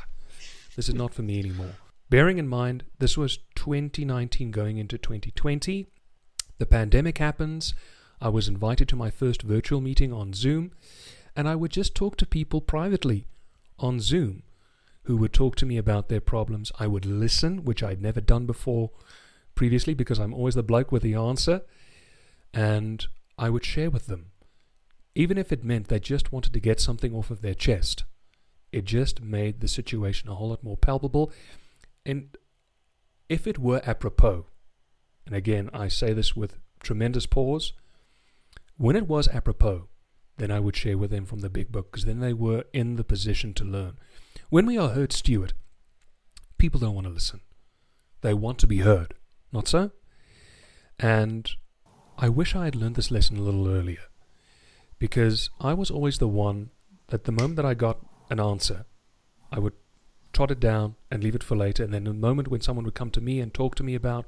[0.76, 1.74] this is not for me anymore.
[2.08, 5.86] Bearing in mind, this was 2019 going into 2020.
[6.58, 7.74] The pandemic happens.
[8.20, 10.72] I was invited to my first virtual meeting on Zoom,
[11.38, 13.28] and I would just talk to people privately
[13.78, 14.42] on Zoom
[15.04, 16.72] who would talk to me about their problems.
[16.80, 18.90] I would listen, which I'd never done before
[19.54, 21.62] previously because I'm always the bloke with the answer.
[22.52, 23.06] And
[23.38, 24.32] I would share with them,
[25.14, 28.02] even if it meant they just wanted to get something off of their chest.
[28.72, 31.30] It just made the situation a whole lot more palpable.
[32.04, 32.36] And
[33.28, 34.46] if it were apropos,
[35.24, 37.74] and again, I say this with tremendous pause,
[38.76, 39.87] when it was apropos,
[40.38, 42.96] then I would share with them from the big book because then they were in
[42.96, 43.98] the position to learn.
[44.50, 45.52] When we are heard, Stuart,
[46.56, 47.40] people don't want to listen.
[48.22, 49.14] They want to be heard.
[49.52, 49.90] Not so?
[50.98, 51.50] And
[52.16, 54.02] I wish I had learned this lesson a little earlier
[54.98, 56.70] because I was always the one
[57.08, 57.98] that the moment that I got
[58.30, 58.84] an answer,
[59.52, 59.74] I would
[60.32, 61.84] trot it down and leave it for later.
[61.84, 64.26] And then the moment when someone would come to me and talk to me about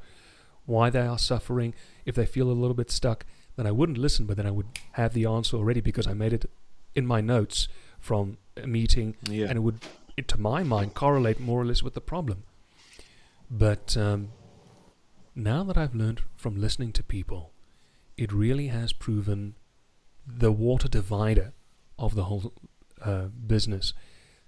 [0.66, 3.26] why they are suffering, if they feel a little bit stuck,
[3.60, 6.32] then I wouldn't listen, but then I would have the answer already because I made
[6.32, 6.48] it
[6.94, 7.68] in my notes
[7.98, 9.48] from a meeting, Yeah.
[9.48, 9.80] and it would,
[10.16, 12.44] it, to my mind, correlate more or less with the problem.
[13.50, 14.30] But um,
[15.34, 17.52] now that I've learned from listening to people,
[18.16, 19.56] it really has proven
[20.26, 21.52] the water divider
[21.98, 22.54] of the whole
[23.04, 23.92] uh, business.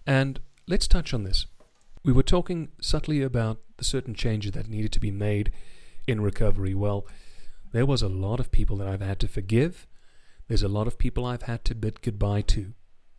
[0.06, 1.44] And let's touch on this.
[2.02, 5.52] We were talking subtly about the certain changes that needed to be made
[6.06, 6.72] in recovery.
[6.74, 7.06] Well,
[7.72, 9.86] there was a lot of people that I've had to forgive.
[10.48, 12.74] There's a lot of people I've had to bid goodbye to.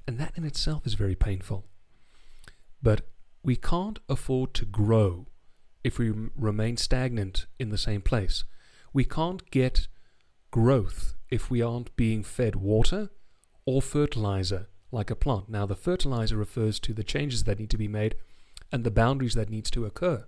[0.08, 1.66] And that in itself is very painful.
[2.82, 3.02] But
[3.44, 5.28] we can't afford to grow
[5.84, 8.44] if we remain stagnant in the same place.
[8.94, 9.88] We can't get
[10.52, 13.10] growth if we aren't being fed water
[13.66, 15.50] or fertilizer like a plant.
[15.50, 18.16] Now, the fertilizer refers to the changes that need to be made
[18.72, 20.26] and the boundaries that needs to occur.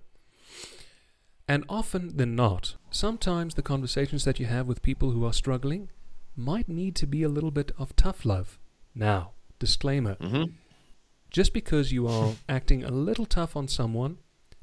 [1.48, 5.90] And often than not, sometimes the conversations that you have with people who are struggling
[6.34, 8.58] might need to be a little bit of tough love.
[8.94, 10.50] Now, disclaimer Mm-hmm.
[11.30, 14.18] just because you are acting a little tough on someone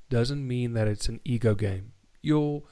[0.10, 1.94] doesn't mean that it's an ego game.
[2.22, 2.64] Your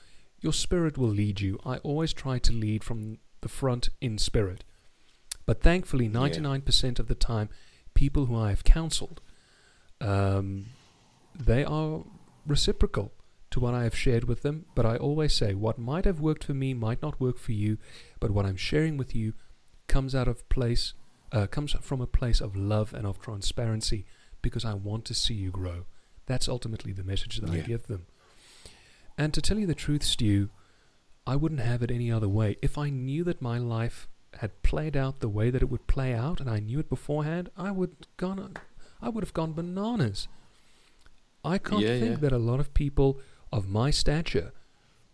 [0.41, 1.59] your spirit will lead you.
[1.65, 4.63] I always try to lead from the front in spirit.
[5.45, 7.49] But thankfully, 99% of the time,
[7.93, 9.21] people who I have counseled,
[9.99, 10.65] um,
[11.37, 12.03] they are
[12.47, 13.11] reciprocal
[13.51, 14.65] to what I have shared with them.
[14.75, 17.77] But I always say, what might have worked for me might not work for you.
[18.19, 19.33] But what I'm sharing with you
[19.87, 20.93] comes out of place,
[21.31, 24.05] uh, comes from a place of love and of transparency,
[24.41, 25.85] because I want to see you grow.
[26.25, 28.05] That's ultimately the message that I give them.
[29.17, 30.49] And to tell you the truth, Stu,
[31.27, 32.57] I wouldn't have it any other way.
[32.61, 34.07] If I knew that my life
[34.39, 37.49] had played out the way that it would play out, and I knew it beforehand,
[37.57, 38.55] I would gone,
[39.01, 40.27] I would have gone bananas.
[41.43, 42.21] I can't Yeah, think yeah.
[42.21, 43.19] that a lot of people
[43.51, 44.51] of my stature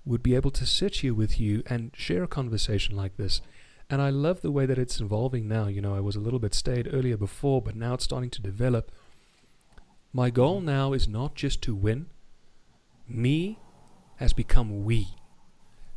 [0.06, 3.42] would be able to sit here with you and share a conversation like this.
[3.90, 5.68] And I love the way that it's evolving now.
[5.68, 8.42] You know, I was a little bit staid earlier before, but now it's starting to
[8.42, 8.92] develop.
[10.14, 12.08] My goal now is not just to win.
[13.08, 13.60] Me
[14.18, 15.10] has become we.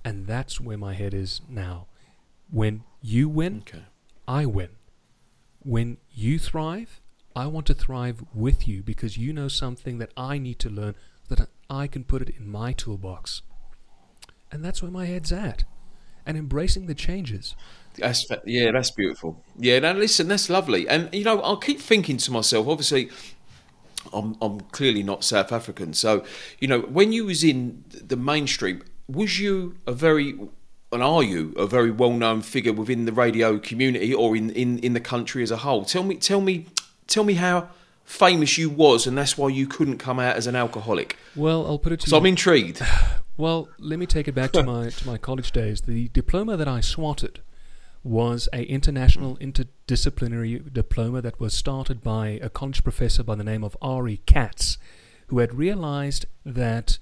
[0.05, 1.87] And that's where my head is now.
[2.51, 3.85] When you win, Okay.
[4.27, 4.71] I win.
[5.63, 7.01] When you thrive,
[7.35, 10.95] I want to thrive with you because you know something that I need to learn
[11.37, 13.43] that I can put it in my toolbox.
[14.53, 15.65] And that's where my head's at.
[16.27, 17.55] And embracing the changes.
[17.97, 19.43] That's yeah, that's beautiful.
[19.59, 20.89] Yeah, now listen, that's lovely.
[20.89, 22.69] And you know, I'll keep thinking to myself.
[22.69, 23.11] Obviously,
[24.13, 26.25] I'm I'm clearly not South African, so
[26.61, 30.39] you know, when you was in the mainstream, was you a very
[30.93, 34.79] and are you a very well known figure within the radio community or in, in,
[34.81, 35.85] in the country as a whole?
[35.85, 36.67] Tell me, tell me,
[37.07, 37.69] tell me how
[38.11, 41.17] famous you was, and that's why you couldn't come out as an alcoholic.
[41.37, 42.19] Well, I'll put it to So you.
[42.19, 42.83] So I'm intrigued.
[43.37, 45.81] Well, let me take it back to my to my college days.
[45.81, 47.41] The diploma that I swatted
[48.05, 53.65] was a international interdisciplinary diploma that was started by a college professor by the name
[53.65, 54.77] of Ari Katz,
[55.29, 56.99] who had realized that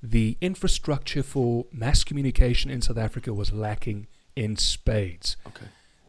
[0.00, 5.36] the infrastructure for mass communication in South Africa was lacking in spades.
[5.44, 5.66] Okay.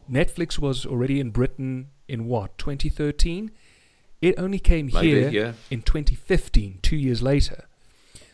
[0.08, 3.50] Netflix was already in Britain in what 2013.
[4.22, 5.52] It only came Maybe, here yeah.
[5.70, 7.64] in 2015, two years later.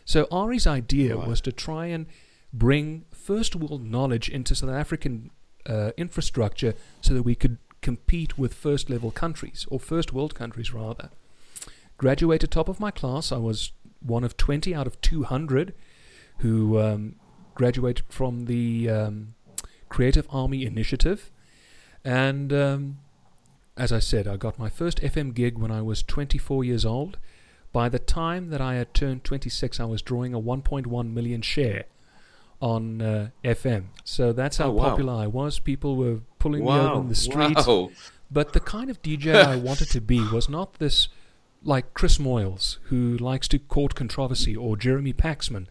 [0.05, 1.27] So Ari's idea Right.
[1.27, 2.05] was to try and
[2.53, 5.31] bring first world knowledge into South African
[5.65, 10.73] uh, infrastructure so that we could compete with first level countries, or first world countries
[10.73, 11.09] rather.
[11.97, 13.31] Graduated top of my class.
[13.31, 15.73] I was one of 20 out of 200
[16.39, 17.15] who um,
[17.55, 19.35] graduated from the um,
[19.89, 21.31] Creative Army Initiative.
[22.05, 22.99] And um,
[23.79, 27.17] as I said, I got my first FM gig when I was 24 years old.
[27.71, 31.85] By the time that I had turned 26, I was drawing a 1.1 million share
[32.61, 33.85] on uh, FM.
[34.03, 34.89] So that's how Oh, wow.
[34.89, 35.59] popular I was.
[35.59, 36.99] People were pulling me over Wow.
[37.01, 37.67] in the streets.
[37.67, 37.91] Wow.
[38.31, 41.07] But the kind of DJ I wanted to be was not this
[41.63, 45.67] like Chris Moyles, who likes to court controversy, or Jeremy Paxman.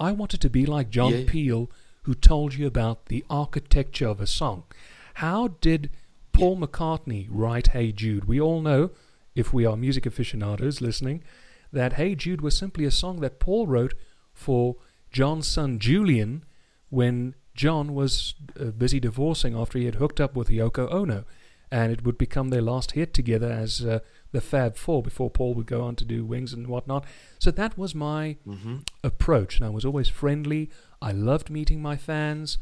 [0.00, 1.24] I wanted to be like John Yeah.
[1.26, 1.70] Peel,
[2.02, 4.64] who told you about the architecture of a song.
[5.14, 5.90] How did
[6.38, 8.26] Paul McCartney write Hey Jude?
[8.26, 8.90] We all know,
[9.34, 11.24] if we are music aficionados listening,
[11.72, 13.94] that Hey Jude was simply a song that Paul wrote
[14.32, 14.76] for
[15.10, 16.44] John's son Julian
[16.90, 21.24] when John was uh, busy divorcing after he had hooked up with Yoko Ono.
[21.72, 23.98] And it would become their last hit together as uh,
[24.30, 27.04] the Fab Four before Paul would go on to do Wings and whatnot.
[27.40, 28.36] So that was my
[29.02, 29.56] approach.
[29.56, 30.70] And I was always friendly.
[31.02, 32.58] I loved meeting my fans,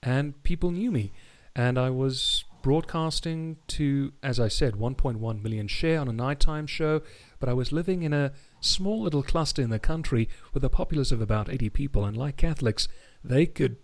[0.00, 1.12] and people knew me.
[1.54, 7.00] And I was broadcasting to, as I said, 1.1 million share on a nighttime show,
[7.38, 11.12] but I was living in a small little cluster in the country with a populace
[11.12, 12.88] of about 80 people, and like Catholics,
[13.22, 13.76] they could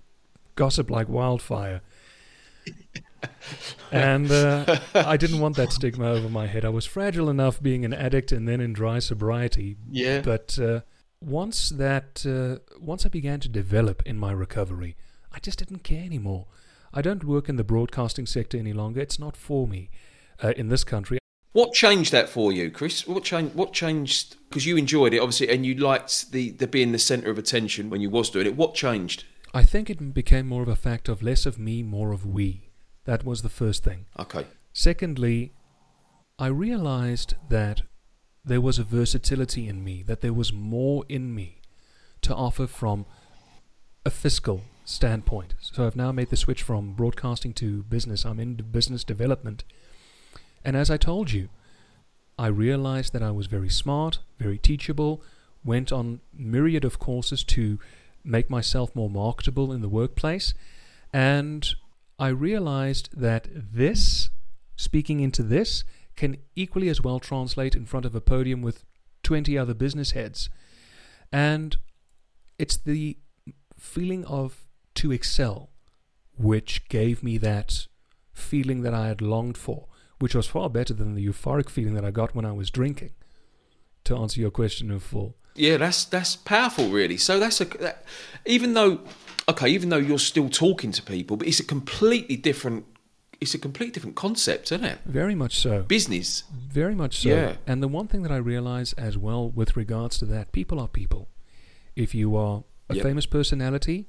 [0.57, 1.81] gossip like wildfire.
[3.93, 6.65] and uh, I didn't want that stigma over my head.
[6.65, 9.77] I was fragile enough being an addict and then in dry sobriety.
[9.93, 10.23] Yeah.
[10.23, 10.81] But uh,
[11.21, 14.97] once that, uh, once I began to develop in my recovery,
[15.31, 16.47] I just didn't care anymore.
[16.93, 19.01] I don't work in the broadcasting sector any longer.
[19.01, 19.91] It's not for me
[20.43, 21.19] uh, in this country.
[21.53, 23.07] What changed that for you, Chris?
[23.07, 23.55] What changed?
[23.55, 24.37] What changed?
[24.49, 27.91] Because you enjoyed it, obviously, and you liked the, the being the centre of attention
[27.91, 28.57] when you was doing it.
[28.57, 29.25] What changed?
[29.55, 32.71] I think it became more of a fact of less of me, more of we.
[33.05, 34.07] That was the first thing.
[34.19, 34.47] Okay.
[34.73, 35.53] Secondly,
[36.39, 37.83] I realized that
[38.45, 41.61] there was a versatility in me, that there was more in me
[42.23, 43.05] to offer from
[44.07, 45.55] a fiscal standpoint.
[45.61, 48.25] So I've now made the switch from broadcasting to business.
[48.25, 49.65] I'm in business development.
[50.65, 51.49] And as I told you,
[52.39, 55.23] I realized that I was very smart, very teachable,
[55.65, 57.79] went on myriad of courses to
[58.25, 60.55] make myself more marketable in the workplace,
[61.13, 61.75] and
[62.19, 64.31] I realized that this,
[64.77, 65.85] speaking into this,
[66.17, 68.85] can equally as well translate in front of a podium with
[69.23, 70.51] 20 other business heads.
[71.33, 71.77] And
[72.59, 73.17] it's the
[73.79, 75.71] feeling of to excel
[76.37, 77.87] which gave me that
[78.33, 79.87] feeling that I had longed for,
[80.19, 83.11] which was far better than the euphoric feeling that I got when I was drinking.
[84.05, 85.37] To answer your question in full.
[85.55, 87.17] Yeah, that's that's powerful, really.
[87.17, 88.05] So that's a that,
[88.47, 89.01] even though
[89.49, 92.87] okay, even though you're still talking to people, but it's a completely different.
[93.41, 94.99] It's a completely different concept, isn't it?
[95.05, 95.83] Very much so.
[95.83, 96.45] Business.
[96.53, 97.29] Very much so.
[97.29, 97.57] Yeah.
[97.67, 100.89] And the one thing that I realize as well with regards to that, people are
[100.89, 101.29] people.
[101.95, 103.03] If you are a Yep.
[103.05, 104.07] famous personality,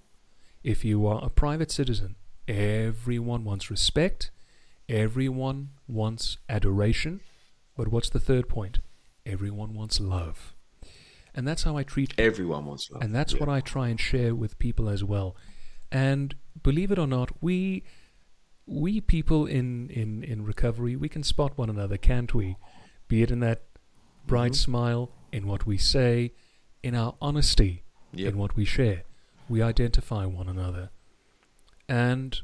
[0.63, 2.15] if you are a private citizen,
[2.47, 4.32] everyone wants respect,
[4.89, 7.21] everyone wants adoration.
[7.76, 8.80] But what's the third point?
[9.26, 10.54] Everyone wants love.
[11.36, 13.02] And that's how I treat Everyone wants love.
[13.02, 13.39] and that's Yeah.
[13.39, 15.36] what I try and share with people as well.
[15.91, 17.84] And believe it or not, we
[18.65, 22.56] we people in, in, in recovery, we can spot one another, can't we?
[23.10, 23.63] Be it in that
[24.26, 24.56] bright Mhm.
[24.56, 26.32] smile, in what we say,
[26.82, 28.32] in our honesty, Yep.
[28.34, 29.04] in what we share.
[29.50, 30.90] We identify one another.
[31.88, 32.40] And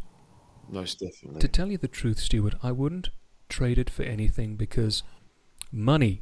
[0.68, 1.40] Most definitely.
[1.42, 3.10] to tell you the truth, Stuart, I wouldn't
[3.48, 5.04] trade it for anything because
[5.72, 6.22] money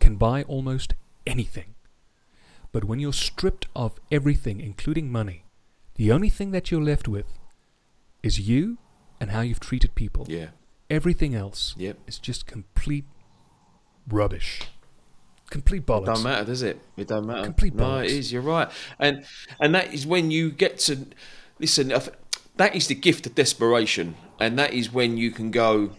[0.00, 0.94] can buy almost
[1.26, 1.74] anything.
[2.72, 5.44] But when you're stripped of everything, including money,
[5.94, 7.26] the only thing that you're left with
[8.22, 8.78] is you
[9.20, 10.26] and how you've treated people.
[10.28, 10.48] yeah.
[10.90, 11.98] Everything else Yep.
[12.06, 13.04] is just complete
[14.08, 14.62] rubbish.
[15.50, 16.02] Complete bollocks.
[16.02, 16.80] It don't matter, does it?
[16.96, 17.44] It don't matter.
[17.44, 17.78] Complete bollocks.
[17.78, 18.32] no, it is.
[18.32, 19.24] You're right, and
[19.60, 21.06] and that is when you get to
[21.58, 21.92] listen.
[22.56, 25.90] That is the gift of desperation, and that is when you can go.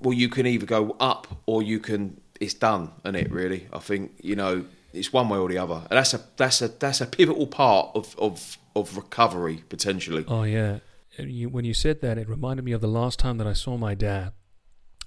[0.00, 2.20] Well, you can either go up or you can.
[2.40, 3.68] It's done, and it really.
[3.72, 6.68] I think you know it's one way or the other, and that's a that's a
[6.68, 10.24] that's a pivotal part of of of recovery potentially.
[10.28, 10.78] Oh yeah.
[11.18, 13.94] When you said that, it reminded me of the last time that I saw my
[13.94, 14.32] dad.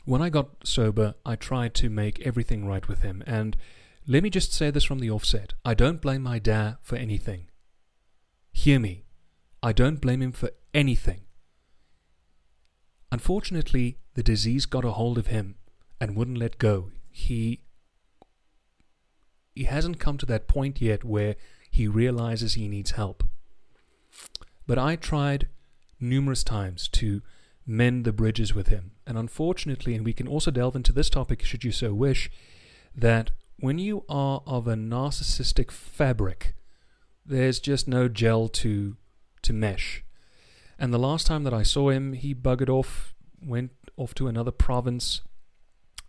[0.06, 3.24] When I got sober, I tried to make everything right with him.
[3.26, 3.58] And
[4.08, 7.48] let me just say this from the offset: I don't blame my dad for anything.
[8.52, 9.06] Hear me.
[9.64, 11.22] I don't blame him for anything.
[13.12, 15.56] Unfortunately, the disease got a hold of him
[16.00, 16.92] and wouldn't let go.
[17.10, 17.62] He
[19.56, 21.36] he hasn't come to that point yet where
[21.72, 23.24] he realizes he needs help.
[24.68, 25.48] But I tried
[26.00, 27.22] numerous times to
[27.66, 28.92] mend the bridges with him.
[29.08, 32.30] And unfortunately, and we can also delve into this topic should you so wish,
[32.96, 36.56] that when you are of a narcissistic fabric,
[37.26, 38.98] there's just no gel to
[39.42, 40.04] to mesh.
[40.78, 44.52] And the last time that I saw him, he buggered off, went off to another
[44.52, 45.22] province,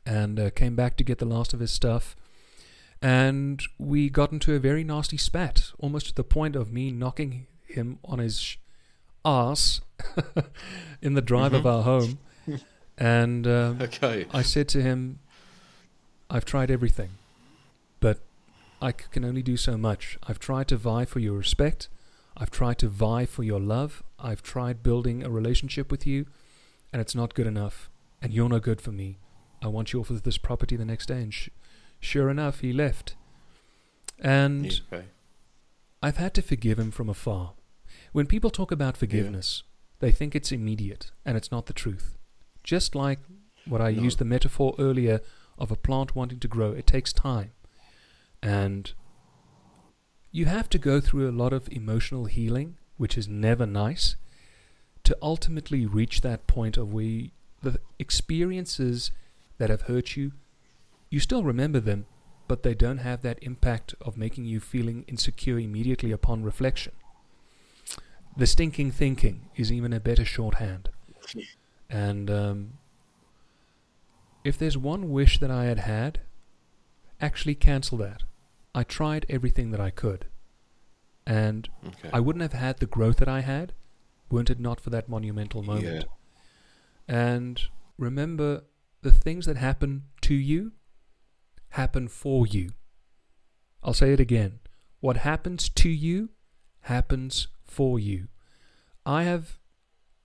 [0.04, 2.16] and uh, came back to get the last of his stuff.
[3.02, 7.46] And we got into a very nasty spat, almost to the point of me knocking
[7.68, 8.56] him on his
[9.26, 9.80] ass
[11.02, 11.72] in the drive of Mhm.
[11.74, 12.18] our home.
[12.96, 14.26] And um, Okay.
[14.32, 15.18] I said to him,
[16.30, 17.10] I've tried everything.
[18.00, 18.20] but
[18.80, 20.18] I c- can only do so much.
[20.28, 21.88] I've tried to vie for your respect.
[22.36, 24.02] I've tried to vie for your love.
[24.18, 26.26] I've tried building a relationship with you,
[26.92, 27.88] and it's not good enough.
[28.22, 29.18] And you're no good for me.
[29.62, 31.22] I want you off of this property the next day.
[31.22, 31.48] And sh-
[32.00, 33.14] sure enough, he left.
[34.18, 35.04] And Okay.
[36.02, 37.52] I've had to forgive him from afar.
[38.16, 39.62] When people talk about forgiveness,
[39.98, 42.16] they think it's immediate, and it's not the truth.
[42.64, 43.18] Just like
[43.66, 44.04] what I No.
[44.04, 45.20] used the metaphor earlier
[45.58, 47.50] of a plant wanting to grow, it takes time.
[48.42, 48.90] And
[50.32, 54.16] you have to go through a lot of emotional healing, which is never nice,
[55.04, 57.24] to ultimately reach that point of where
[57.60, 59.10] the experiences
[59.58, 60.32] that have hurt you,
[61.10, 62.06] you still remember them,
[62.48, 66.94] but they don't have that impact of making you feeling insecure immediately upon reflection.
[68.36, 70.90] The stinking thinking is even a better shorthand.
[71.88, 72.72] And um,
[74.44, 76.20] if there's one wish that I had had,
[77.20, 78.24] actually cancel that.
[78.74, 80.26] I tried everything that I could.
[81.26, 82.10] And Okay.
[82.12, 83.72] I wouldn't have had the growth that I had
[84.30, 86.04] weren't it not for that monumental moment.
[87.08, 87.62] And
[87.96, 88.64] remember,
[89.02, 90.72] the things that happen to you
[91.70, 92.70] happen for you.
[93.82, 94.58] I'll say it again.
[95.00, 96.30] What happens to you
[96.82, 98.28] happens for you.
[99.04, 99.58] I have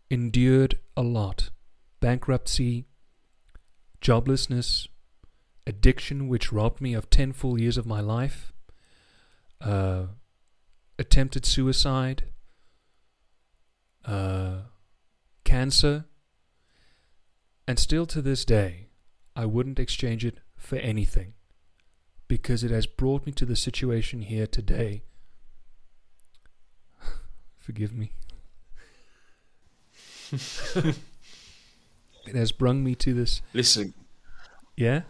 [0.10, 1.50] endured a lot
[2.00, 2.88] bankruptcy,
[4.02, 4.88] joblessness,
[5.68, 8.52] addiction, which robbed me of 10 full years of my life,
[9.62, 10.06] uh,
[10.98, 12.26] attempted suicide,
[14.06, 14.62] uh,
[15.44, 16.06] cancer,
[17.68, 18.88] and still to this day,
[19.36, 21.34] I wouldn't exchange it for anything
[22.28, 25.04] because it has brought me to the situation here today.
[27.62, 28.12] Forgive me.
[30.34, 30.96] it
[32.36, 33.42] has brung me to this.
[33.54, 33.94] Listen,
[34.76, 35.02] Yeah?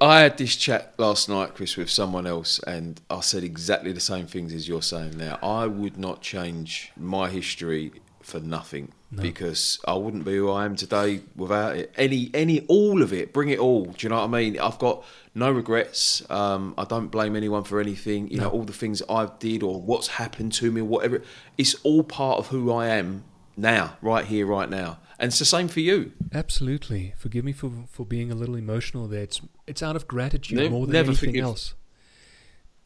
[0.00, 3.98] I had this chat last night, Chris, with someone else, and I said exactly the
[4.00, 5.38] same things as you're saying now.
[5.42, 7.90] I would not change my history
[8.22, 9.20] for nothing No.
[9.22, 11.92] because I wouldn't be who I am today without it.
[11.96, 13.32] Any, any, all of it.
[13.32, 13.86] Bring it all.
[13.86, 14.60] Do you know what I mean?
[14.60, 15.02] I've got
[15.34, 16.22] no regrets.
[16.30, 18.28] Um, I don't blame anyone for anything.
[18.28, 21.22] You know, all the things I did or what's happened to me, or whatever.
[21.58, 23.24] It's all part of who I am
[23.56, 24.98] now, right here, right now.
[25.18, 26.12] And it's the same for you.
[26.32, 27.14] Absolutely.
[27.16, 29.22] Forgive me for for being a little emotional there.
[29.22, 31.44] It's it's out of gratitude more than anything forgive.
[31.44, 31.74] else.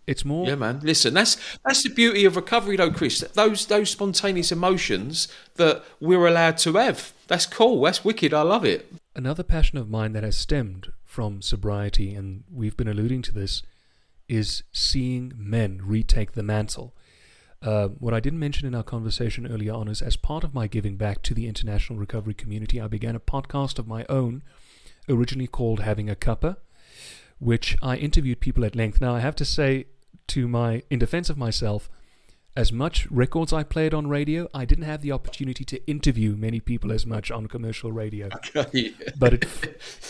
[0.07, 0.81] It's more Yeah, man.
[0.83, 1.37] Listen, that's
[1.67, 3.21] that's the beauty of recovery, though, Chris.
[3.21, 7.13] Those those spontaneous emotions that we're allowed to have.
[7.27, 7.83] That's cool.
[7.83, 8.33] That's wicked.
[8.33, 8.91] I love it.
[9.15, 13.63] Another passion of mine that has stemmed from sobriety, and we've been alluding to this,
[14.29, 16.95] is seeing men retake the mantle.
[17.63, 20.67] Uh, what I didn't mention in our conversation earlier on is as part of my
[20.67, 24.43] giving back to the international recovery community, I began a podcast of my own,
[25.09, 26.59] originally called Having a Cuppa,
[27.39, 29.01] which I interviewed people at length.
[29.01, 29.87] Now, I have to say,
[30.29, 31.89] to my in defense of myself,
[32.55, 36.61] as much records I played on radio, I didn't have the opportunity to interview many
[36.61, 38.93] people as much on commercial radio Okay.
[39.19, 39.45] but it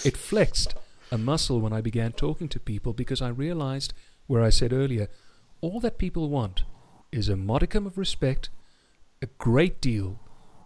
[0.04, 0.74] it flexed
[1.10, 3.92] a muscle when I began talking to people because I realized
[4.26, 5.08] where I said earlier,
[5.60, 6.64] all that people want
[7.10, 8.50] is a modicum of respect,
[9.22, 10.20] a great deal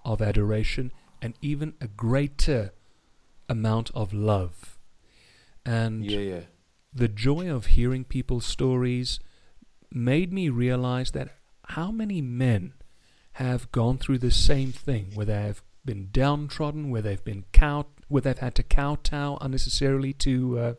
[0.04, 2.72] of adoration, and even a greater
[3.48, 4.78] amount of love.
[5.64, 6.40] And yeah, yeah.
[6.92, 9.20] the joy of hearing people's stories
[9.90, 11.36] made me realize that
[11.68, 12.74] how many men
[13.34, 17.86] have gone through the same thing where they have been downtrodden, where they've been cow,
[18.12, 20.74] where they've had to kowtow unnecessarily to uh,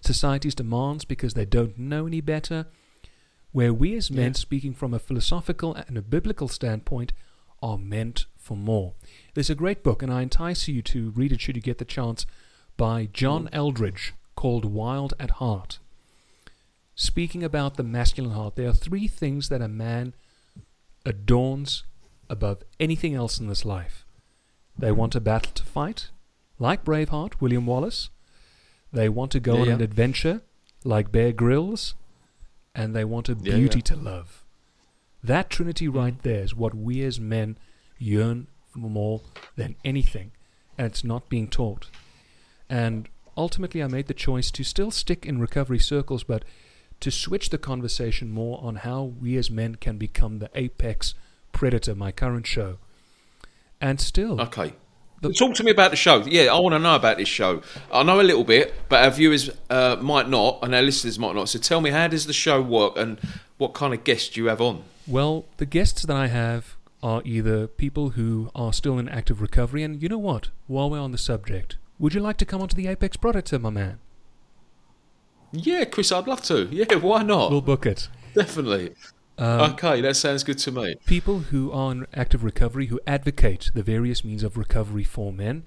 [0.00, 2.66] society's demands because they don't know any better.
[3.52, 4.32] Where we as men, Yeah.
[4.34, 7.12] speaking from a philosophical and a biblical standpoint,
[7.62, 8.92] are meant for more.
[9.34, 11.84] There's a great book, and I entice you to read it should you get the
[11.84, 12.26] chance,
[12.76, 15.78] by John Eldredge called Wild at Heart.
[16.94, 20.14] Speaking about the masculine heart, there are three things that a man
[21.06, 21.84] adorns
[22.28, 24.04] above anything else in this life.
[24.78, 26.10] They want a battle to fight,
[26.58, 28.10] like Braveheart, William Wallace.
[28.92, 29.74] They want to go Yeah, on yeah.
[29.74, 30.42] an adventure,
[30.84, 31.94] like Bear Grylls.
[32.74, 34.44] And they want a Yeah, beauty to love.
[35.22, 35.94] That trinity mm.
[35.94, 37.58] right there is what we as men
[37.98, 39.22] yearn for more
[39.56, 40.30] than anything.
[40.76, 41.88] And it's not being taught.
[42.68, 46.44] And ultimately, I made the choice to still stick in recovery circles, but
[47.00, 51.14] to switch the conversation more on how we as men can become the apex
[51.52, 52.78] predator, my current show.
[53.80, 54.74] And still, Okay.
[55.20, 56.24] The- Talk to me about the show.
[56.24, 57.62] Yeah, I want to know about this show.
[57.92, 61.34] I know a little bit, but our viewers uh, might not, and our listeners might
[61.34, 61.48] not.
[61.48, 63.18] So tell me, how does the show work, and
[63.56, 64.84] what kind of guests do you have on?
[65.06, 69.82] well, the guests that I have are either people who are still in active recovery,
[69.82, 70.50] and you know what?
[70.66, 73.70] While we're on the subject, would you like to come onto the Apex Predator, my
[73.70, 73.98] man?
[75.52, 76.68] Yeah, Chris, I'd love to.
[76.70, 77.50] Yeah, why not?
[77.50, 78.08] We'll book it.
[78.34, 78.94] Definitely.
[79.38, 80.96] Um, okay, that sounds good to me.
[81.06, 85.64] people who are in active recovery who advocate the various means of recovery for men.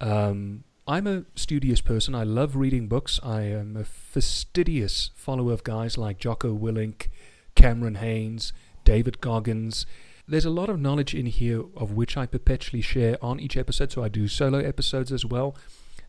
[0.00, 2.14] Um, I'm a studious person.
[2.14, 3.20] I love reading books.
[3.22, 7.08] I am a fastidious follower of guys like Jocko Willink,
[7.54, 8.52] Cameron Hanes,
[8.84, 9.86] David Goggins.
[10.26, 13.92] There's a lot of knowledge in here of which I perpetually share on each episode.
[13.92, 15.56] So I do solo episodes as well,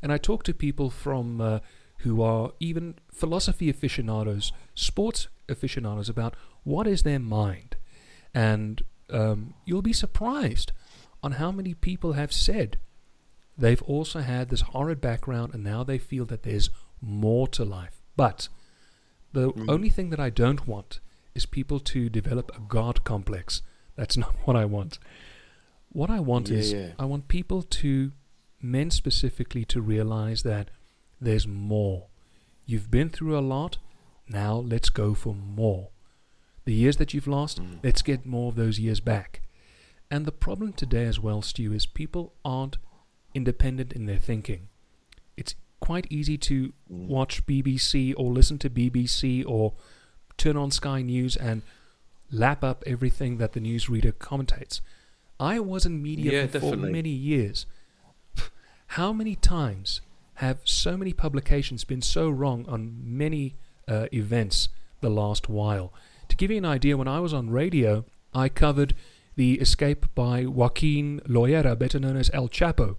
[0.01, 1.59] and I talk to people from uh,
[1.99, 7.75] who are even philosophy aficionados, sports aficionados about what is their mind,
[8.33, 10.71] and um, you'll be surprised
[11.23, 12.77] on how many people have said
[13.57, 16.69] they've also had this horrid background and now they feel that there's
[17.01, 18.01] more to life.
[18.15, 18.47] But
[19.33, 19.69] the Mm.
[19.69, 20.99] only thing that I don't want
[21.35, 23.61] is people to develop a God complex.
[23.95, 24.97] That's not what I want.
[25.91, 26.91] What I want Yeah, is yeah.
[26.97, 28.13] I want people to,
[28.61, 30.69] men specifically, to realize that
[31.19, 32.07] there's more.
[32.65, 33.77] You've been through a lot.
[34.27, 35.89] Now let's go for more.
[36.65, 37.79] The years that you've lost, Mm.
[37.83, 39.41] let's get more of those years back.
[40.09, 42.77] And the problem today as well, Stu, is people aren't
[43.33, 44.67] independent in their thinking.
[45.37, 47.07] It's quite easy to Mm.
[47.07, 49.73] watch BBC or listen to BBC or
[50.37, 51.61] turn on Sky News and
[52.31, 54.81] lap up everything that the newsreader commentates.
[55.39, 56.91] I was in media Yeah, for, definitely.
[56.91, 57.65] many years.
[58.97, 60.01] How many times
[60.35, 63.55] have so many publications been so wrong on many
[63.87, 64.69] uh, events
[65.01, 65.91] the last while?
[66.31, 68.93] To give you an idea, when I was on radio, I covered
[69.35, 72.95] the escape by Joaquin Loera, better known as El Chapo,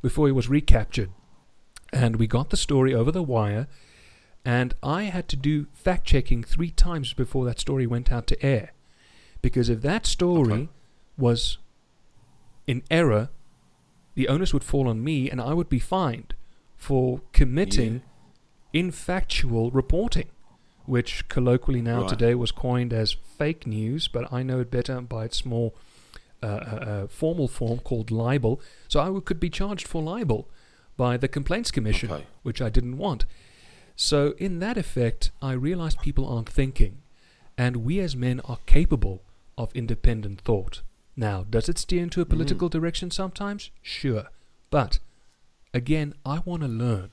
[0.00, 1.10] before he was recaptured.
[1.92, 3.66] And we got the story over the wire,
[4.44, 8.40] and I had to do fact checking three times before that story went out to
[8.40, 8.70] air.
[9.42, 10.68] Because if that story Okay.
[11.18, 11.58] was
[12.68, 13.30] in error,
[14.14, 16.34] the onus would fall on me, and I would be fined
[16.76, 18.02] for committing
[18.72, 20.30] infactual reporting,
[20.90, 22.08] which colloquially now Right.
[22.08, 25.72] today was coined as fake news, but I know it better by its more
[26.42, 26.48] uh, uh,
[26.92, 28.60] uh, formal form called libel.
[28.88, 30.48] So I could be charged for libel
[30.96, 32.26] by the Complaints Commission, Okay.
[32.42, 33.24] which I didn't want.
[33.94, 37.02] So, in that effect, I realized people aren't thinking,
[37.58, 39.22] and we as men are capable
[39.58, 40.80] of independent thought.
[41.14, 43.70] Now, does it steer into a political direction sometimes?
[43.82, 44.24] Sure.
[44.70, 44.98] But,
[45.74, 47.10] again, I want to learn,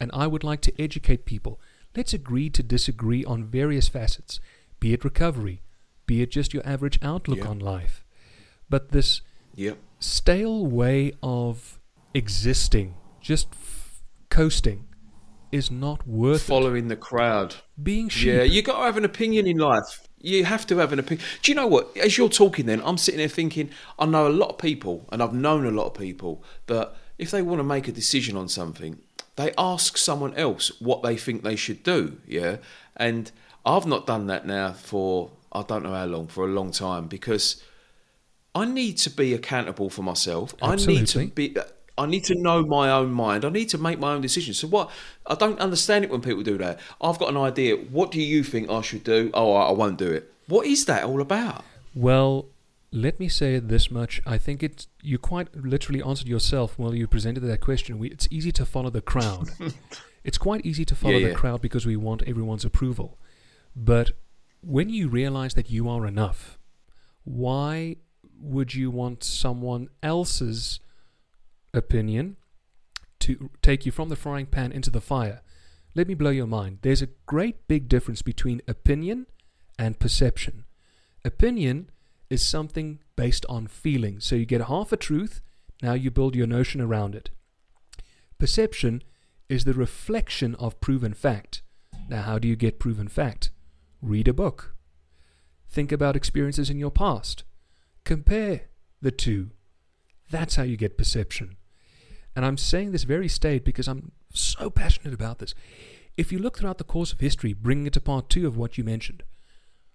[0.00, 1.60] and I would like to educate people.
[1.98, 4.38] Let's agree to disagree on various facets,
[4.78, 5.62] be it recovery,
[6.06, 7.48] be it just your average outlook Yeah.
[7.48, 8.04] on life.
[8.70, 9.20] But this
[9.56, 9.78] Yep.
[9.98, 11.80] stale way of
[12.14, 14.84] existing, just f- coasting,
[15.50, 16.46] is not worth it.
[16.46, 17.56] Following the crowd.
[17.82, 18.28] Being sheep.
[18.28, 20.06] Yeah, you got to have an opinion in life.
[20.20, 21.26] You have to have an opinion.
[21.42, 21.96] Do you know what?
[21.96, 25.20] As you're talking, then I'm sitting there thinking, I know a lot of people, and
[25.20, 28.48] I've known a lot of people that if they want to make a decision on
[28.48, 29.00] something,
[29.38, 32.18] they ask someone else what they think they should do.
[32.26, 32.56] Yeah,
[32.96, 33.30] and
[33.64, 37.06] I've not done that now for I don't know how long, for a long time,
[37.06, 37.62] because
[38.54, 40.54] I need to be accountable for myself.
[40.60, 40.96] Absolutely.
[40.96, 41.56] I need to be.
[41.96, 43.44] I need to know my own mind.
[43.44, 44.58] I need to make my own decisions.
[44.58, 44.90] So what?
[45.26, 46.78] I don't understand it when people do that.
[47.00, 47.76] I've got an idea.
[47.76, 49.30] What do you think I should do?
[49.34, 50.32] Oh, I I won't do it.
[50.48, 51.64] What is that all about?
[51.94, 52.46] Well,
[52.90, 54.20] let me say this much.
[54.26, 57.98] I think it's you quite literally answered yourself while you presented that question.
[57.98, 59.50] We, it's easy to follow the crowd.
[60.24, 63.18] it's quite easy to follow Yeah, the crowd because we want everyone's approval.
[63.76, 64.12] But
[64.62, 66.58] when you realize that you are enough,
[67.24, 67.96] why
[68.40, 70.80] would you want someone else's
[71.74, 72.36] opinion
[73.20, 75.42] to take you from the frying pan into the fire?
[75.94, 76.78] Let me blow your mind.
[76.82, 79.26] There's a great big difference between opinion
[79.78, 80.64] and perception.
[81.24, 81.90] Opinion
[82.30, 84.20] is something based on feeling.
[84.20, 85.40] So you get half a truth,
[85.82, 87.30] now you build your notion around it.
[88.38, 89.02] Perception
[89.48, 91.62] is the reflection of proven fact.
[92.08, 93.50] Now, how do you get proven fact?
[94.00, 94.74] Read a book.
[95.68, 97.44] Think about experiences in your past.
[98.04, 98.62] Compare
[99.02, 99.50] the two.
[100.30, 101.56] That's how you get perception.
[102.34, 105.54] And I'm saying this very staid because I'm so passionate about this.
[106.16, 108.78] If you look throughout the course of history, bringing it to part two of what
[108.78, 109.22] you mentioned,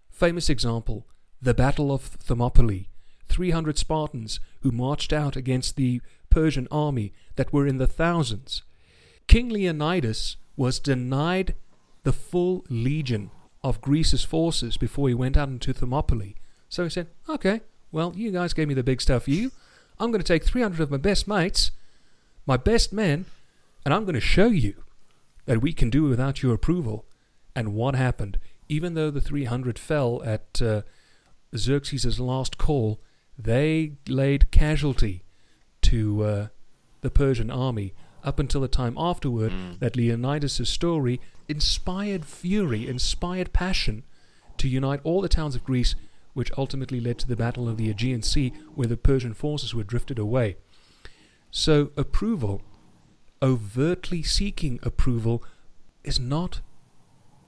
[0.09, 1.07] famous example,
[1.43, 2.87] the Battle of Thermopylae,
[3.27, 8.63] 300 Spartans who marched out against the Persian army that were in the thousands.
[9.27, 11.53] King Leonidas was denied
[12.03, 13.29] the full legion
[13.61, 16.35] of Greece's forces before he went out into Thermopylae.
[16.69, 19.51] So he said, Okay, well, you guys gave me the big stuff, you.
[19.99, 21.71] I'm going to take 300 of my best mates,
[22.45, 23.25] my best men,
[23.85, 24.83] and I'm going to show you
[25.45, 27.05] that we can do without your approval.
[27.53, 28.39] And what happened?
[28.69, 30.81] Even though the 300 fell at uh,
[31.55, 32.99] Xerxes' last call,
[33.37, 35.23] they laid casualty
[35.81, 36.47] to uh,
[37.01, 37.93] the Persian army.
[38.23, 44.03] up until the time afterward that Leonidas' story inspired fury, inspired passion
[44.57, 45.95] to unite all the towns of Greece,
[46.33, 49.83] which ultimately led to the Battle of the Aegean Sea, where the Persian forces were
[49.83, 50.55] drifted away.
[51.51, 52.61] So, approval,
[53.41, 55.43] overtly seeking approval,
[56.03, 56.61] is not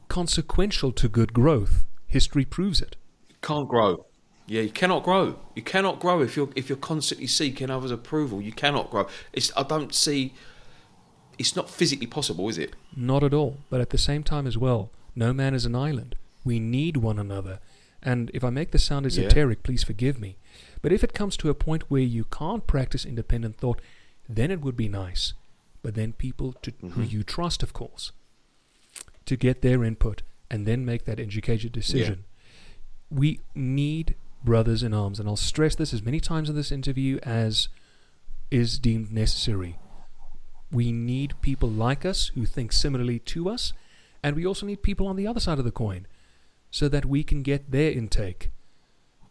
[0.07, 1.85] consequential to good growth.
[2.05, 2.95] History proves it.
[3.45, 4.07] Can't grow.
[4.47, 5.39] Yeah, you cannot grow.
[5.53, 8.41] You cannot grow if you're if you're constantly seeking others' approval.
[8.41, 9.07] You cannot grow.
[9.33, 10.33] It's I don't see.
[11.37, 12.75] It's not physically possible, is it?
[12.95, 13.57] Not at all.
[13.69, 16.15] But at the same time, as well, no man is an island.
[16.43, 17.59] We need one another.
[18.01, 20.37] And if I make this sound esoteric, please forgive me.
[20.81, 23.81] But if it comes to a point where you can't practice independent thought,
[24.27, 25.33] then it would be nice.
[25.83, 27.03] But then people to who mm-hmm.
[27.03, 28.11] you trust, of course,
[29.25, 32.23] to get their input and then make that educated decision.
[33.09, 37.19] We need brothers in arms, and I'll stress this as many times in this interview
[37.23, 37.67] as
[38.51, 39.77] is deemed necessary.
[40.71, 43.73] We need people like us who think similarly to us,
[44.23, 46.07] and we also need people on the other side of the coin
[46.71, 48.51] so that we can get their intake.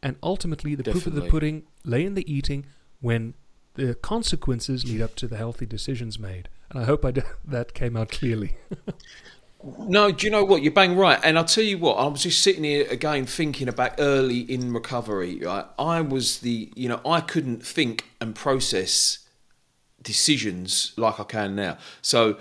[0.02, 2.66] And ultimately, the proof of the pudding lay in the eating
[3.00, 3.34] when
[3.74, 6.48] the consequences lead up to the healthy decisions made.
[6.70, 8.56] And I hope I d- that came out clearly.
[9.64, 10.62] No, do you know what?
[10.62, 11.18] You're bang right.
[11.22, 14.72] And I'll tell you what, I was just sitting here again thinking about early in
[14.74, 15.40] recovery.
[15.40, 15.64] Right?
[15.78, 19.20] I was the, you know, I couldn't think and process
[20.02, 21.78] decisions like I can now.
[22.02, 22.36] So,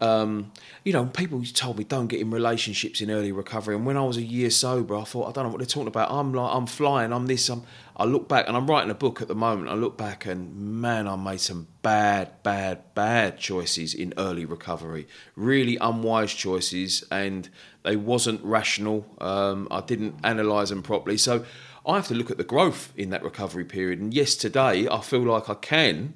[0.00, 0.52] um,
[0.84, 3.74] you know, people told me don't get in relationships in early recovery.
[3.74, 5.88] And when I was a year sober, I thought I don't know what they're talking
[5.88, 6.12] about.
[6.12, 7.12] I'm like I'm flying.
[7.12, 7.48] I'm this.
[7.48, 7.64] I'm.
[7.98, 9.68] I look back and I'm writing a book at the moment.
[9.68, 15.08] I look back and man, I made some bad, bad, bad choices in early recovery.
[15.34, 17.48] Really unwise choices, and
[17.82, 19.04] they wasn't rational.
[19.20, 21.18] Um, I didn't analyse them properly.
[21.18, 21.44] So
[21.84, 23.98] I have to look at the growth in that recovery period.
[23.98, 26.14] And yes, today I feel like I can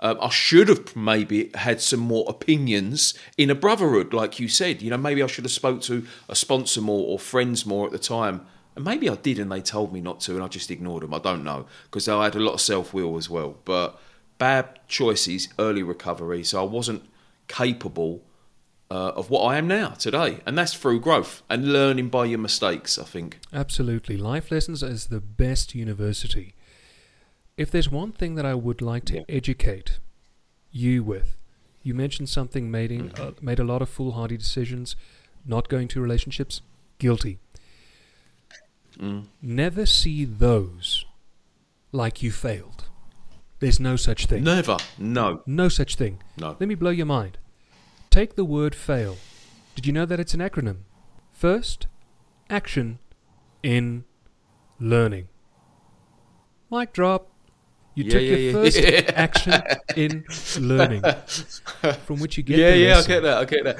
[0.00, 4.80] um, I should have maybe had some more opinions in a brotherhood, like you said.
[4.80, 7.92] You know, maybe I should have spoke to a sponsor more or friends more at
[7.92, 8.46] the time.
[8.76, 11.12] And maybe I did, and they told me not to, and I just ignored them.
[11.14, 13.56] I don't know because I had a lot of self will as well.
[13.64, 13.98] But
[14.38, 17.02] bad choices, early recovery, so I wasn't
[17.48, 18.22] capable
[18.90, 22.38] uh, of what I am now today, and that's through growth and learning by your
[22.38, 22.98] mistakes.
[22.98, 23.38] I think.
[23.52, 24.16] Absolutely.
[24.16, 26.54] Life lessons is the best university.
[27.56, 29.24] If there's one thing that I would like to Yeah.
[29.28, 29.98] educate
[30.72, 31.36] you with,
[31.82, 33.22] you mentioned something made, Mm-hmm.
[33.22, 34.96] uh, made a lot of foolhardy decisions,
[35.44, 36.60] not going to relationships,
[36.98, 37.38] guilty.
[39.00, 39.26] Mm.
[39.40, 41.04] Never see those
[41.92, 42.84] like you failed.
[43.60, 44.44] There's no such thing.
[44.44, 46.22] Never, no, No such thing.
[46.36, 46.56] no.
[46.60, 47.38] Let me blow your mind.
[48.10, 49.16] Take the word fail.
[49.74, 50.78] Did you know that it's an acronym?
[51.32, 51.86] First,
[52.48, 52.98] action
[53.62, 54.04] in
[54.78, 55.28] learning.
[56.70, 57.28] Mic drop.
[57.94, 58.52] You Yeah, took yeah, your yeah.
[58.52, 58.78] first
[59.16, 59.62] action
[59.96, 60.24] in
[60.66, 61.02] learning,
[62.06, 63.38] from which you get yeah, yeah, I get that.
[63.38, 63.76] I get that.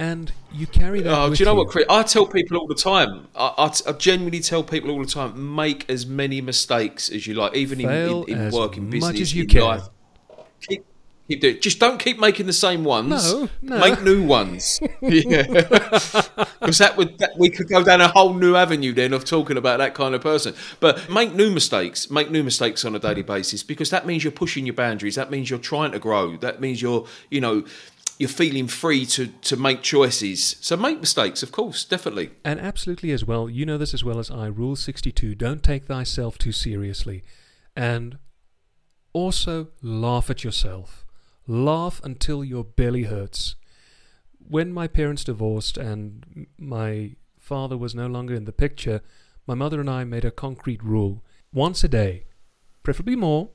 [0.00, 1.12] And you carry that.
[1.12, 1.84] Oh, do you know what, Chris?
[1.90, 3.28] I tell people all the time.
[3.36, 7.34] I, I, I genuinely tell people all the time: make as many mistakes as you
[7.34, 9.60] like, even in, Fail in, in as work, in much business, as you in can.
[9.60, 9.82] life.
[10.62, 10.86] Keep,
[11.28, 11.56] keep doing.
[11.56, 11.60] it.
[11.60, 13.30] Just don't keep making the same ones.
[13.30, 13.78] No, no.
[13.78, 14.80] Make new ones.
[15.02, 19.26] yeah, because that would that, we could go down a whole new avenue then of
[19.26, 20.54] talking about that kind of person.
[20.80, 22.10] But make new mistakes.
[22.10, 25.16] Make new mistakes on a daily basis because that means you're pushing your boundaries.
[25.16, 26.38] That means you're trying to grow.
[26.38, 27.64] That means you're, you know.
[28.20, 30.56] You're feeling free to, to make choices.
[30.60, 32.32] So make mistakes, of course, definitely.
[32.44, 34.48] And absolutely as well, you know this as well as I.
[34.48, 37.24] Rule 62 don't take thyself too seriously.
[37.74, 38.18] And
[39.14, 41.06] also laugh at yourself.
[41.46, 43.56] Laugh until your belly hurts.
[44.38, 49.00] When my parents divorced and my father was no longer in the picture,
[49.46, 51.24] my mother and I made a concrete rule.
[51.54, 52.26] Once a day,
[52.82, 53.52] preferably more,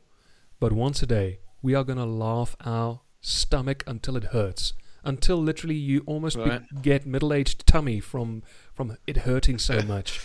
[0.59, 4.73] but once a day, we are going to laugh our stomach until it hurts.
[5.03, 10.19] Until literally you almost be- get middle aged tummy from, from it hurting so much.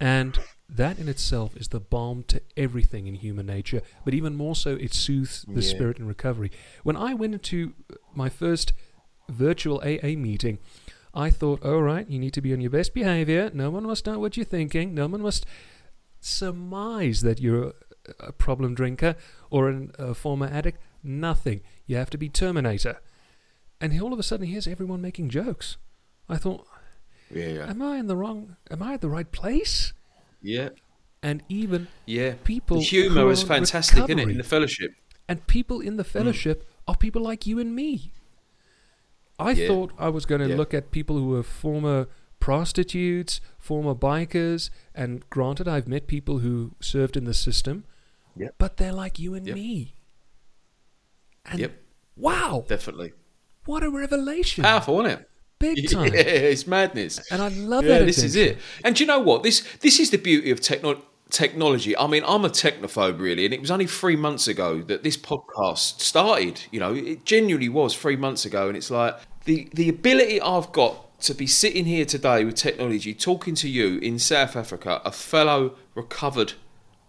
[0.00, 4.56] And that in itself is the balm to everything in human nature, but even more
[4.56, 5.68] so, it soothes the Yeah.
[5.68, 6.50] spirit in recovery.
[6.82, 7.74] When I went into
[8.14, 8.72] my first
[9.28, 10.58] virtual AA meeting,
[11.14, 13.50] I thought, all right, you need to be on your best behavior.
[13.52, 14.94] No one must know what you're thinking.
[14.94, 15.44] No one must
[16.20, 17.72] surmise that you're a,
[18.28, 19.14] a problem drinker
[19.50, 20.78] or an, a former addict.
[21.04, 21.60] Nothing.
[21.86, 23.00] You have to be Terminator.
[23.80, 25.76] And he, all of a sudden, here's everyone making jokes.
[26.28, 26.66] I thought,
[27.30, 27.66] Yeah, yeah.
[27.70, 28.56] am I in the wrong?
[28.70, 29.92] Am I at the right place?
[30.40, 30.70] Yeah,
[31.22, 32.34] And even yeah.
[32.44, 34.92] people the humour is fantastic, isn't it, in the fellowship?
[35.28, 36.06] and people in the mm.
[36.08, 38.12] fellowship are people like you and me.
[39.38, 39.68] I Yeah.
[39.68, 40.56] thought I was going to Yeah.
[40.56, 42.08] look at people who were former
[42.40, 47.84] prostitutes, former bikers, and granted, I've met people who served in the system,
[48.36, 48.54] Yep.
[48.58, 49.54] but they're like you and Yep.
[49.56, 49.94] me.
[51.46, 51.72] And Yep.
[52.16, 53.12] Wow, definitely.
[53.64, 54.64] what a revelation!
[54.64, 55.28] Powerful, isn't it?
[55.58, 56.12] Big time.
[56.12, 56.20] Yeah,
[56.52, 57.20] it's madness.
[57.30, 58.06] And I love yeah, that.
[58.06, 58.58] this is it.
[58.84, 59.42] And do you know what?
[59.42, 61.96] This this is the beauty of techno- technology.
[61.96, 65.16] I mean, I'm a technophobe, really, and it was only three months ago that this
[65.16, 66.62] podcast started.
[66.72, 70.72] You know, it genuinely was three months ago, and it's like the the ability I've
[70.72, 75.12] got to be sitting here today with technology, talking to you in South Africa, a
[75.12, 76.54] fellow recovered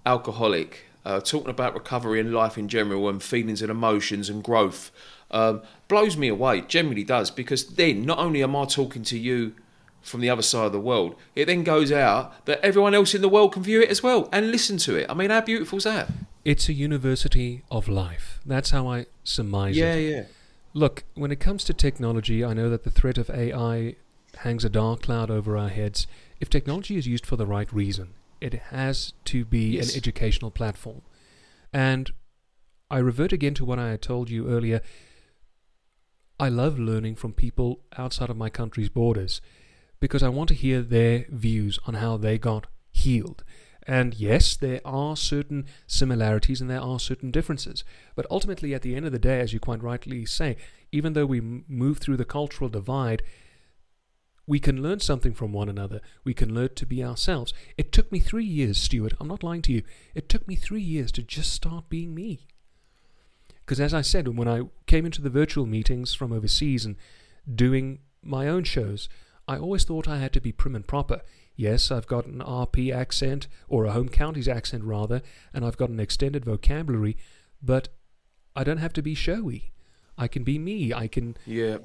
[0.06, 4.92] alcoholic, uh, talking about recovery and life in general, and feelings and emotions and growth.
[5.32, 9.56] Um, blows me away, generally does, because then not only am I talking to you
[10.02, 13.22] from the other side of the world, it then goes out that everyone else in
[13.22, 15.08] the world can view it as well and listen to it.
[15.10, 16.10] I mean, how beautiful is that?
[16.46, 18.40] It's a university of life.
[18.46, 20.12] That's how I surmise Yeah, it.
[20.12, 20.24] yeah.
[20.74, 23.96] Look, when it comes to technology, I know that the threat of AI
[24.40, 26.06] hangs a dark cloud over our heads.
[26.40, 28.10] If technology is used for the right reason,
[28.44, 29.92] it has to be Yes.
[29.92, 31.02] an educational platform.
[31.72, 32.12] And
[32.92, 34.82] I revert again to what I had told you earlier.
[36.40, 39.40] I love learning from people outside of my country's borders
[40.00, 43.44] because I want to hear their views on how they got healed.
[43.86, 47.84] And yes, there are certain similarities and there are certain differences.
[48.16, 50.58] But ultimately, at the end of the day, as you quite rightly say,
[50.92, 53.24] even though we move through the cultural divide,
[54.46, 56.02] we can learn something from one another.
[56.24, 57.54] We can learn to be ourselves.
[57.78, 59.14] It took me three years, Stuart.
[59.20, 59.84] I'm not lying to you.
[60.16, 62.48] It took me three years to just start being me.
[63.60, 66.98] Because as I said, when I came into the virtual meetings from overseas and
[67.54, 69.08] doing my own shows,
[69.48, 71.22] I always thought I had to be prim and proper.
[71.56, 75.22] Yes, I've got an RP accent, or a home counties accent rather,
[75.54, 77.16] and I've got an extended vocabulary,
[77.62, 77.90] but
[78.56, 79.72] I don't have to be showy.
[80.18, 80.94] I can be me.
[80.94, 81.78] I can, Yeah.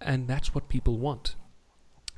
[0.00, 1.36] and that's what people want.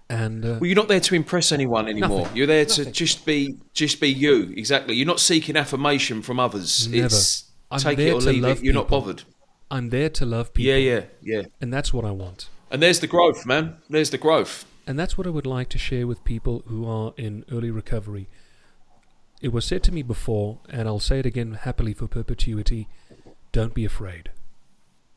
[0.09, 2.21] And uh, Well, you're not there to impress anyone anymore.
[2.21, 2.37] Nothing.
[2.37, 4.53] You're there to just be just be you.
[4.57, 4.95] Exactly.
[4.95, 6.89] You're not seeking affirmation from others.
[6.89, 7.07] Never.
[7.07, 8.65] It's I'm take there it or to leave love it.
[8.65, 9.23] You're not bothered.
[9.71, 10.73] I'm there to love people.
[10.73, 11.43] Yeah, yeah, yeah.
[11.61, 12.49] And that's what I want.
[12.71, 13.79] And there's the growth, man.
[13.89, 14.67] There's the growth.
[14.87, 18.29] And that's what I would like to share with people who are in early recovery.
[19.41, 22.89] It was said to me before, and I'll say it again happily for perpetuity
[23.53, 24.31] don't be afraid.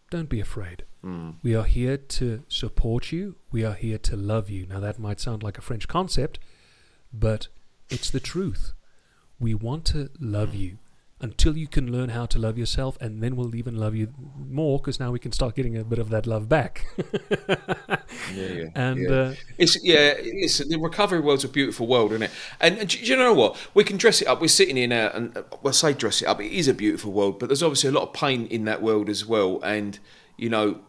[0.10, 0.86] Don't be afraid.
[1.04, 1.36] Mm.
[1.44, 3.36] We are here to support you.
[3.52, 4.66] We are here to love you.
[4.66, 6.40] Now, that might sound like a French concept,
[7.12, 7.48] but
[7.90, 8.74] it's the truth.
[9.40, 10.78] We want to love you
[11.20, 14.78] until you can learn how to love yourself, and then we'll even love you more
[14.80, 16.86] because now we can start getting a bit of that love back.
[18.34, 18.66] Yeah, yeah.
[18.76, 19.10] and yeah.
[19.10, 20.16] uh, It's yeah.
[20.22, 22.32] Listen, the recovery world's a beautiful world, isn't it?
[22.60, 23.58] And, and do you know what?
[23.74, 24.42] We can dress it up.
[24.42, 26.42] We're sitting here now, and uh, well, say dress it up.
[26.42, 29.10] It is a beautiful world, but there's obviously a lot of pain in that world
[29.10, 29.62] as well.
[29.64, 29.98] And
[30.36, 30.82] you know,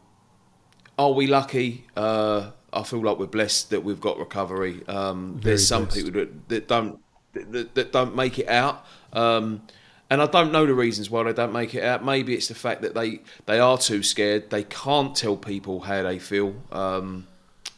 [0.99, 1.87] are we lucky?
[1.97, 4.83] Uh, I feel like we're blessed that we've got recovery.
[4.89, 5.97] Um, there's some blessed.
[5.97, 7.01] people that, that don't
[7.33, 8.85] that, that don't make it out.
[9.12, 9.62] Um,
[10.11, 12.05] and I don't know the reasons why they don't make it out.
[12.05, 14.51] Maybe it's the fact that they, they are too scared.
[14.51, 16.55] They can't tell people how they feel.
[16.73, 17.27] Um,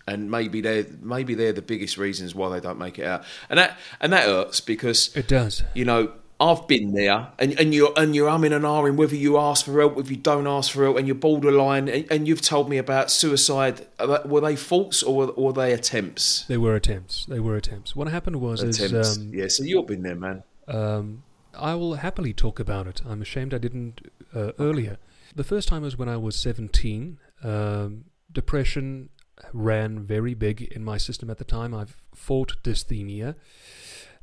[0.07, 3.25] and maybe they're maybe they're the biggest reasons why they don't make it out.
[3.49, 5.63] And that and that hurts because it does.
[5.75, 9.37] you know I've been there, and, and you're and you're umming and ahhing whether you
[9.37, 11.87] ask for help, if you don't ask for help, and you're borderline.
[11.89, 13.87] And, and you've told me about suicide.
[14.25, 16.47] Were they faults or were, or were they attempts?
[16.47, 17.27] They were attempts.
[17.27, 17.95] They were attempts.
[17.95, 19.49] What happened was, is, um, yeah.
[19.49, 20.43] So you've been there, man.
[20.67, 21.23] um,
[21.55, 23.03] I will happily talk about it.
[23.07, 24.99] I'm ashamed I didn't uh, earlier.
[25.35, 27.19] The first time was when I was 17.
[27.43, 29.11] Um, depression
[29.53, 31.75] ran very big in my system at the time.
[31.75, 33.35] I've fought dysthymia.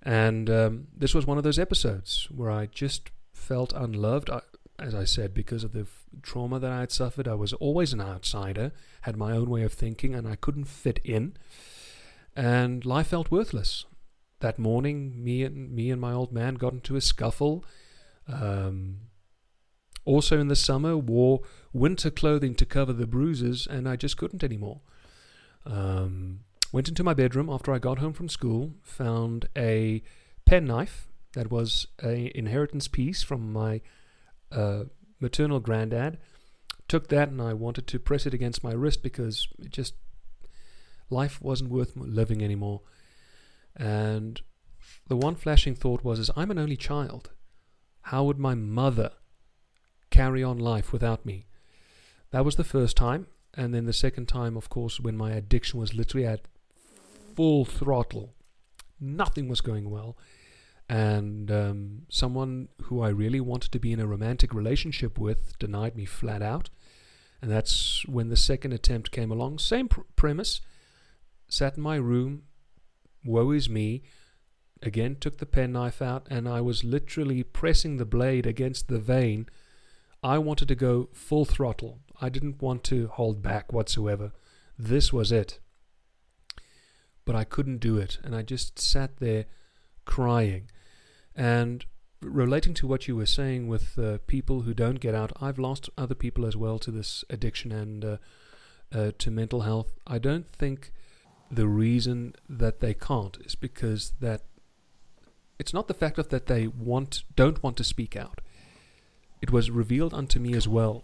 [0.04, 4.30] And um, this was one of those episodes where I just felt unloved.
[4.30, 4.42] I,
[4.80, 7.94] as I said, because of the f- trauma that I had suffered, I was always
[7.94, 8.72] an outsider,
[9.02, 11.36] had my own way of thinking, and I couldn't fit in.
[12.36, 13.86] And life felt worthless
[14.40, 17.66] that morning, me and me and my old man got into a scuffle.
[18.28, 18.98] Um,
[20.06, 21.42] also in the summer, wore
[21.74, 24.82] winter clothing to cover the bruises, and I just couldn't anymore.
[25.66, 30.02] Um, went into my bedroom after I got home from school, found a
[30.46, 33.82] penknife that was a inheritance piece from my
[34.52, 34.86] uh,
[35.20, 36.18] maternal granddad.
[36.88, 39.96] Took that and I wanted to press it against my wrist because it just
[41.10, 42.82] life wasn't worth living anymore.
[43.78, 44.42] And
[45.08, 47.30] the one flashing thought was, is I'm an only child.
[48.02, 49.12] How would my mother
[50.10, 51.46] carry on life without me?
[52.32, 53.28] That was the first time.
[53.54, 56.42] And then the second time, of course, when my addiction was literally at
[57.36, 58.34] full throttle.
[59.00, 60.18] Nothing was going well.
[60.90, 65.96] And um, someone who I really wanted to be in a romantic relationship with denied
[65.96, 66.70] me flat out.
[67.42, 69.60] And that's when the second attempt came along.
[69.60, 70.62] Same pr- premise.
[71.50, 72.44] Sat in my room,
[73.28, 74.04] woe is me.
[74.82, 79.48] Again, took the penknife out, and I was literally pressing the blade against the vein
[80.24, 82.00] I wanted to go full throttle.
[82.20, 84.32] I didn't want to hold back whatsoever.
[84.78, 85.60] This was it.
[87.26, 89.46] But I couldn't do it, and I just sat there
[90.06, 90.70] crying.
[91.36, 91.86] And
[92.22, 95.90] relating to what you were saying with uh, people who don't get out, I've lost
[95.98, 98.18] other people as well to this addiction and uh,
[98.92, 99.94] uh, to mental health.
[100.08, 100.94] I don't think
[101.50, 104.42] the reason that they can't is because that
[105.60, 108.42] it's not the fact of that they want don't want to speak out.
[109.42, 111.04] It was revealed unto me as well.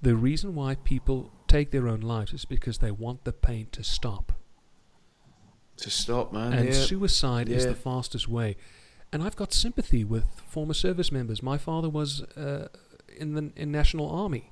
[0.00, 3.84] The reason why people take their own lives is because they want the pain to
[3.84, 4.32] stop.
[5.78, 6.52] To stop, man.
[6.52, 6.74] And yeah.
[6.74, 8.56] suicide is the fastest way.
[9.12, 11.42] And I've got sympathy with former service members.
[11.42, 12.68] My father was uh,
[13.16, 14.50] in the in National Army.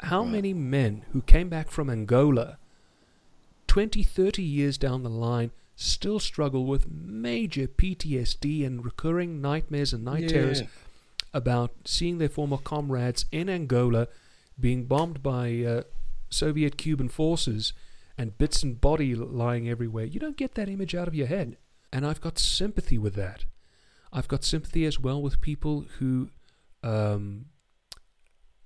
[0.00, 0.32] How Right.
[0.32, 2.58] many men who came back from Angola
[3.74, 10.04] 20, 30 years down the line still struggle with major PTSD and recurring nightmares and
[10.04, 10.62] night terrors
[11.32, 14.06] about seeing their former comrades in Angola
[14.60, 15.82] being bombed by uh,
[16.30, 17.72] Soviet Cuban forces
[18.16, 20.04] and bits and body lying everywhere.
[20.04, 21.56] You don't get that image out of your head.
[21.92, 23.44] And I've got sympathy with that.
[24.12, 26.30] I've got sympathy as well with people who
[26.84, 27.46] um,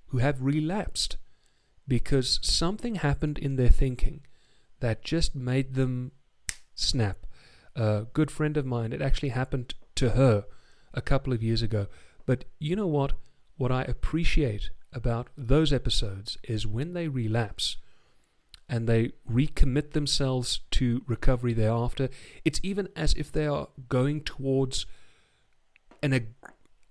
[0.08, 1.16] who have relapsed
[1.86, 4.20] because something happened in their thinking
[4.80, 6.12] that just made them
[6.74, 7.26] snap.
[7.74, 10.44] A good friend of mine, it actually happened to her
[10.94, 11.86] a couple of years ago.
[12.26, 13.12] But you know what?
[13.56, 17.76] What I appreciate about those episodes is when they relapse
[18.68, 22.08] and they recommit themselves to recovery thereafter,
[22.44, 24.86] it's even as if they are going towards
[26.02, 26.34] an ag-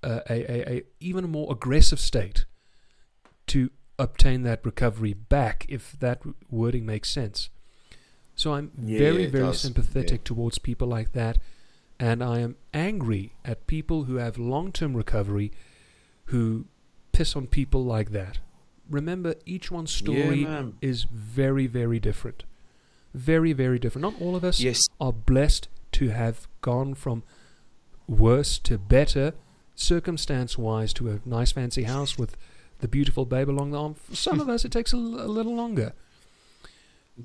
[0.03, 2.45] a, a, a even more aggressive state
[3.47, 3.69] to
[3.99, 7.49] obtain that recovery back, if that wording makes sense.
[8.38, 9.59] So I'm Yeah, very, it very does.
[9.59, 10.25] sympathetic Yeah.
[10.35, 11.39] towards people like that,
[11.99, 15.51] and I am angry at people who have long-term recovery,
[16.25, 16.65] who
[17.11, 18.38] piss on people like that.
[18.89, 22.43] Remember, each one's story Yeah, is very, very different.
[23.13, 24.03] Very, very different.
[24.03, 24.88] Not all of us Yes.
[25.01, 27.23] are blessed to have gone from
[28.07, 29.33] worse to better,
[29.73, 32.38] circumstance wise, to a nice fancy house with
[32.79, 33.95] the beautiful babe along the arm.
[33.95, 35.93] For some of us, it takes a, l- a little longer.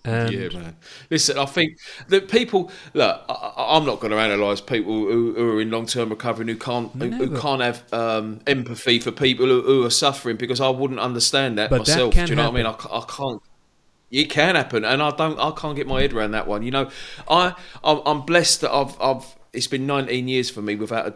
[0.05, 0.77] And yeah, man.
[1.11, 1.79] Listen, I think
[2.09, 3.23] that people look.
[3.29, 6.57] I, I'm not going to analyse people who, who are in long-term recovery and who
[6.57, 10.71] can't who, who can't have um, empathy for people who, who are suffering because I
[10.71, 12.15] wouldn't understand that But myself.
[12.15, 12.67] can Do you know what I mean?
[12.67, 13.43] I, I can't.
[14.11, 15.39] It can happen, and I don't.
[15.39, 16.63] I can't get my head around that one.
[16.63, 16.91] You know,
[17.29, 19.25] I I'm, I'm blessed that I've I've.
[19.53, 21.15] It's been 19 years for me without a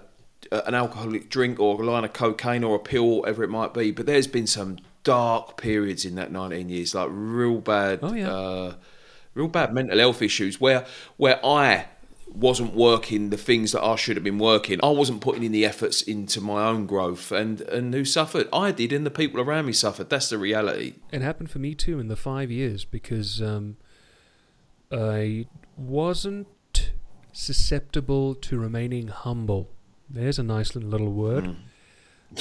[0.52, 3.74] an alcoholic drink or a line of cocaine or a pill, or whatever it might
[3.74, 3.90] be.
[3.90, 8.30] But there's been some dark periods in that 19 years, like real bad, Oh, yeah.
[8.30, 8.74] uh,
[9.34, 10.84] real bad mental health issues where
[11.16, 11.86] where I
[12.34, 14.80] wasn't working the things that I should have been working.
[14.82, 18.48] I wasn't putting in the efforts into my own growth, and and who suffered?
[18.52, 20.10] I did, and the people around me suffered.
[20.10, 20.94] That's the reality.
[21.12, 23.76] it happened for me too in the five years because um,
[24.90, 25.46] I
[25.76, 26.48] wasn't
[27.32, 29.70] susceptible to remaining humble.
[30.10, 31.56] There's a nice little, little word.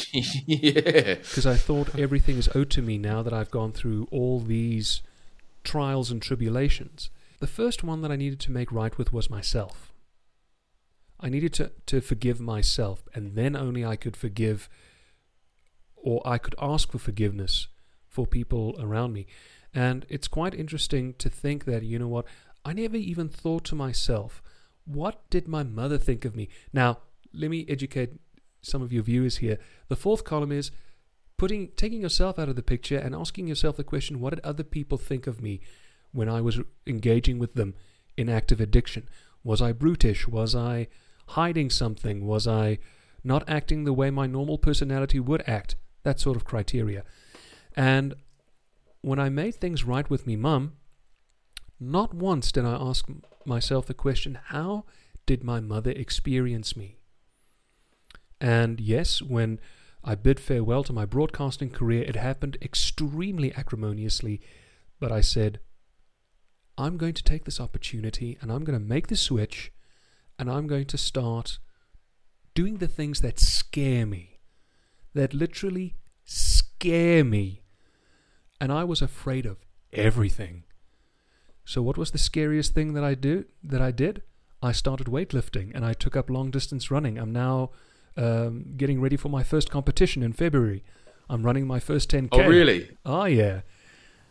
[0.46, 4.40] yeah, because I thought everything is owed to me now that I've gone through all
[4.40, 5.02] these
[5.64, 7.10] trials and tribulations.
[7.40, 9.92] The first one that I needed to make right with was myself.
[11.20, 14.70] I needed to, to forgive myself, and then only I could forgive
[15.96, 17.68] or I could ask for forgiveness
[18.08, 19.26] for people around me.
[19.74, 22.26] And it's quite interesting to think that, you know what,
[22.64, 24.42] I never even thought to myself,
[24.86, 26.48] what did my mother think of me?
[26.72, 27.00] Now,
[27.34, 28.12] let me educate
[28.62, 29.58] some of your viewers here.
[29.88, 30.72] The fourth column is
[31.38, 34.64] putting taking yourself out of the picture and asking yourself the question, what did other
[34.64, 35.62] people think of me
[36.12, 37.76] when I was engaging with them
[38.18, 39.08] in active addiction?
[39.44, 40.28] Was I brutish?
[40.28, 40.88] Was I
[41.30, 42.26] hiding something?
[42.26, 42.80] Was I
[43.24, 45.76] not acting the way my normal personality would act?
[46.04, 47.04] That sort of criteria.
[47.76, 48.16] And
[49.02, 50.74] when I made things right with me mum,
[51.80, 53.08] not once did I ask
[53.46, 54.86] myself the question, how
[55.26, 56.98] did my mother experience me?
[58.40, 59.60] And yes, when
[60.04, 64.42] I bid farewell to my broadcasting career, it happened extremely acrimoniously,
[65.00, 65.60] but I said,
[66.78, 69.72] I'm going to take this opportunity and I'm going to make the switch
[70.38, 71.60] and I'm going to start
[72.54, 74.40] doing the things that scare me,
[75.14, 77.64] that literally scare me.
[78.60, 79.58] And I was afraid of
[79.94, 80.64] everything.
[81.64, 84.22] So what was the scariest thing that I do that I did?
[84.62, 87.18] I started weightlifting and I took up long distance running.
[87.18, 87.72] I'm now
[88.18, 90.84] um, getting ready for my first competition in February.
[91.30, 92.30] I'm running my first 10k.
[92.32, 92.90] Oh, really?
[93.06, 93.62] Oh yeah.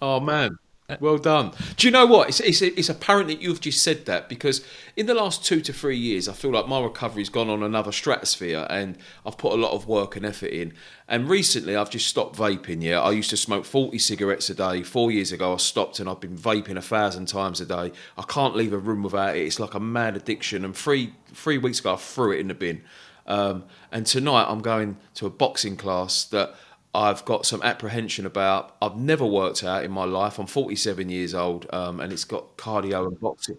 [0.01, 0.59] Oh man.
[1.01, 1.53] Well done.
[1.77, 2.29] Do you know what?
[2.29, 4.63] It's, it's, it's apparent that you've just said that because
[4.97, 7.91] in the last two to three years, I feel like my recovery's gone on another
[7.91, 10.75] stratosphere and I've put a lot of work and effort in.
[11.09, 12.83] And recently, I've just stopped vaping.
[12.83, 14.83] Yeah, I used to smoke 40 cigarettes a day.
[14.83, 17.91] Four years ago, I stopped and I've been vaping a thousand times a day.
[18.19, 19.41] I can't leave a room without it.
[19.41, 20.67] It's like a mad addiction.
[20.67, 22.83] And three, three weeks ago, I threw it in the bin.
[23.27, 26.55] Um, and tonight, I'm going to a boxing class that
[26.95, 28.77] I've got some apprehension about.
[28.81, 30.39] I've never worked out in my life.
[30.39, 33.59] I'm 47 years old, um, and it's got cardio and boxing.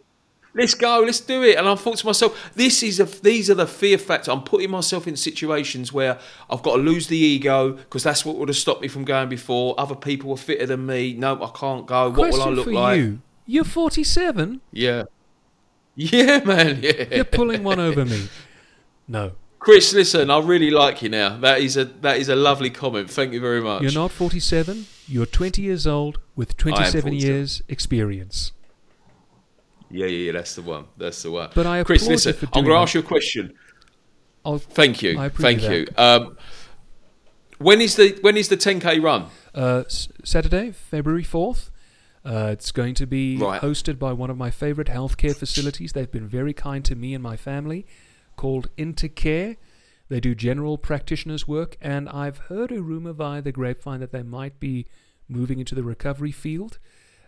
[0.53, 1.57] Let's go, let's do it.
[1.57, 4.32] And I thought to myself, this is a, these are the fear factor.
[4.32, 6.18] I'm putting myself in situations where
[6.49, 9.28] I've got to lose the ego because that's what would have stopped me from going
[9.28, 9.76] before.
[9.78, 11.13] Other people were fitter than me.
[11.13, 12.09] No, I can't go.
[12.09, 12.63] What will I look like?
[12.63, 12.97] Question for like?
[12.99, 13.22] you.
[13.45, 14.61] You're 47.
[14.72, 15.03] Yeah,
[15.95, 16.80] yeah, man.
[16.82, 18.30] Yeah, You're pulling one over me.
[19.07, 19.34] No,
[19.66, 21.38] Chris, listen, I really like you now.
[21.39, 23.09] That is a that is a lovely comment.
[23.09, 23.82] Thank you very much.
[23.82, 24.86] you're not 47.
[25.07, 28.51] You're 20 years old with 27 years experience.
[29.89, 30.32] Yeah, yeah, yeah.
[30.34, 30.86] That's the one.
[30.97, 31.49] That's the one.
[31.55, 33.55] But I Chris, listen, I'm going to ask you a question.
[34.45, 35.18] I'll, Thank you.
[35.18, 36.03] I appreciate Thank you.
[36.03, 36.38] Um,
[37.57, 39.30] when is the when is the 10k run?
[39.55, 41.72] uh, Saturday, February 4th.
[42.24, 43.59] Uh, it's going to be Right.
[43.59, 45.93] hosted by one of my favorite healthcare facilities.
[45.93, 47.88] They've been very kind to me and my family,
[48.36, 49.57] called Intercare.
[50.07, 54.23] They do general practitioners work, and I've heard a rumor via the grapevine that they
[54.23, 54.86] might be
[55.27, 56.77] moving into the recovery field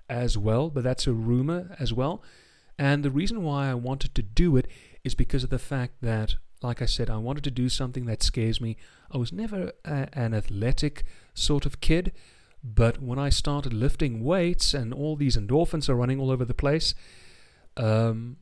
[0.09, 2.21] as well, but that's a rumor as well.
[2.77, 4.67] And the reason why I wanted to do it
[5.03, 8.21] is because of the fact that, like I said, I wanted to do something that
[8.21, 8.77] scares me.
[9.11, 11.03] I was never a, an athletic
[11.33, 12.13] sort of kid,
[12.63, 16.53] but when I started lifting weights and all these endorphins are running all over the
[16.53, 16.93] place,
[17.75, 18.37] um,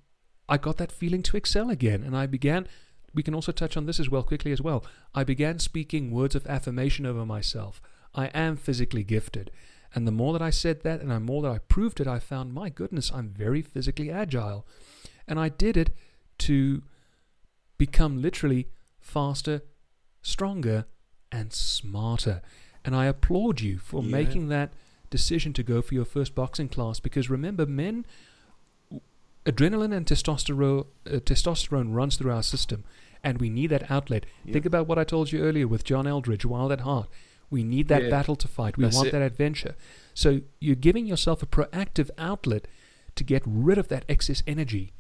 [0.48, 2.04] I got that feeling to excel again.
[2.04, 2.68] And I began,
[3.14, 4.86] we can also touch on this as well quickly as well.
[5.14, 7.82] I began speaking words of affirmation over myself.
[8.14, 9.52] I am physically gifted.
[9.94, 12.20] And the more that I said that and the more that I proved it, I
[12.20, 14.68] found, my goodness, I'm very physically agile.
[15.28, 15.96] And I did it
[16.40, 16.84] to
[17.78, 18.68] become literally
[19.00, 19.62] faster,
[20.22, 20.86] stronger,
[21.32, 22.42] and smarter.
[22.84, 24.10] And I applaud you for Yeah.
[24.12, 24.74] making that
[25.10, 28.06] decision to go for your first boxing class because remember, men,
[29.46, 32.84] adrenaline and testosterone, uh, testosterone runs through our system,
[33.24, 34.26] and we need that outlet.
[34.44, 34.54] Yeah.
[34.54, 37.08] Think about what I told you earlier with John Eldredge, Wild at Heart.
[37.50, 38.10] We need that Yeah.
[38.10, 38.76] battle to fight.
[38.78, 39.12] We That's want it.
[39.12, 39.76] that adventure.
[40.14, 42.68] So you're giving yourself a proactive outlet
[43.16, 44.94] to get rid of that excess energy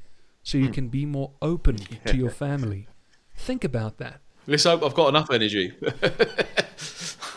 [0.43, 0.72] so you Hmm.
[0.74, 1.98] can be more open Yeah.
[2.12, 2.88] to your family.
[3.36, 4.22] Think about that.
[4.48, 5.74] Let's hope I've got enough energy.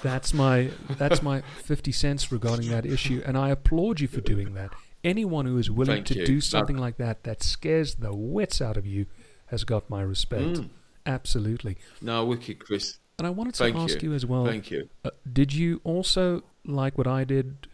[0.03, 4.55] That's my that's my 50 cents regarding that issue and I applaud you for doing
[4.55, 4.71] that.
[5.05, 6.27] Anyone who is willing Thank to you.
[6.27, 6.41] do No.
[6.41, 9.07] something like that that scares the wits out of you
[9.47, 10.59] has got my respect.
[10.59, 10.69] Mm.
[11.07, 11.79] Absolutely.
[12.03, 12.99] No, wicked, Chris.
[13.19, 14.11] And I wanted to Thank ask you.
[14.11, 14.45] you as well.
[14.45, 14.89] Thank you.
[15.05, 17.67] Uh, did you also, like what I did,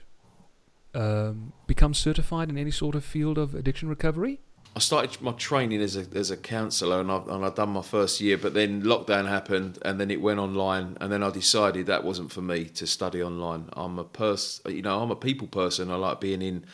[0.95, 4.41] um, become certified in any sort of field of addiction recovery?
[4.77, 7.83] I started my training as a as a counsellor, and I and I'd done my
[7.83, 8.37] first year.
[8.37, 12.33] But then lockdown happened, and then it went online, and then I decided that wasn't
[12.33, 13.68] for me to study online.
[13.75, 15.91] I'm a person, you know, I'm a people person.
[15.93, 16.64] I like being in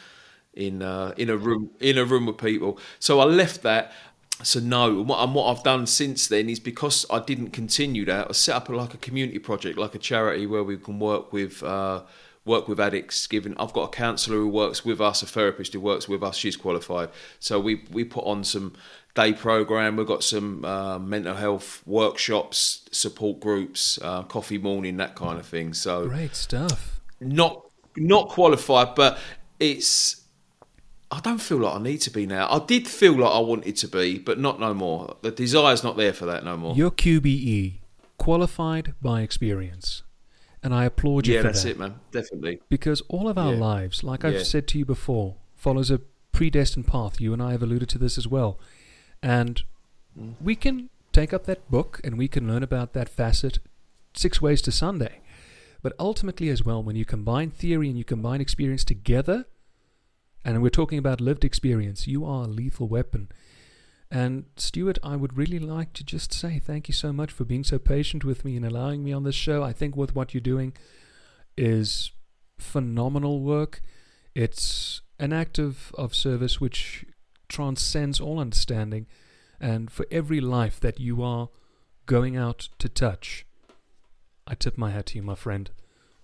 [0.55, 2.79] in uh, in a room in a room with people.
[2.99, 3.93] So I left that.
[4.43, 8.07] So no, and what, and what I've done since then is because I didn't continue
[8.07, 8.29] that.
[8.31, 11.33] I set up a, like a community project, like a charity where we can work
[11.33, 11.63] with.
[11.63, 12.03] Uh,
[12.47, 15.81] work with addicts given I've got a counsellor who works with us a therapist who
[15.81, 18.73] works with us she's qualified so we we put on some
[19.15, 25.15] day program we've got some uh, mental health workshops support groups uh, coffee morning that
[25.15, 27.01] kind of thing so Great stuff.
[27.21, 29.19] not not qualified but
[29.61, 30.20] it's
[31.11, 33.77] I don't feel like I need to be now I did feel like I wanted
[33.77, 36.91] to be but not no more the desire's not there for that no more You're
[36.93, 37.81] QBE,
[38.19, 40.03] qualified by experience.
[40.63, 43.59] And I applaud you yeah for that's it man definitely Because all of our Yeah.
[43.59, 46.01] lives, like I've said to you before, follows a
[46.33, 47.21] predestined path.
[47.21, 48.59] You and I have alluded to this as well.
[49.23, 49.63] And
[50.19, 50.35] Mm.
[50.41, 53.59] we can take up that book and we can learn about that facet
[54.15, 55.21] six ways to Sunday.
[55.83, 59.47] But ultimately, as well, when you combine theory and you combine experience together,
[60.45, 63.29] and we're talking about lived experience, you are a lethal weapon.
[64.11, 67.63] And Stuart, I would really like to just say thank you so much for being
[67.63, 69.63] so patient with me and allowing me on this show.
[69.63, 70.73] I think with what you're doing
[71.57, 72.11] is
[72.59, 73.81] phenomenal work.
[74.35, 77.05] It's an act of, of service which
[77.49, 79.07] transcends all understanding.
[79.61, 81.51] And for every life that you are
[82.07, 83.47] going out to touch,
[84.47, 85.71] I tip my hat to you, my friend.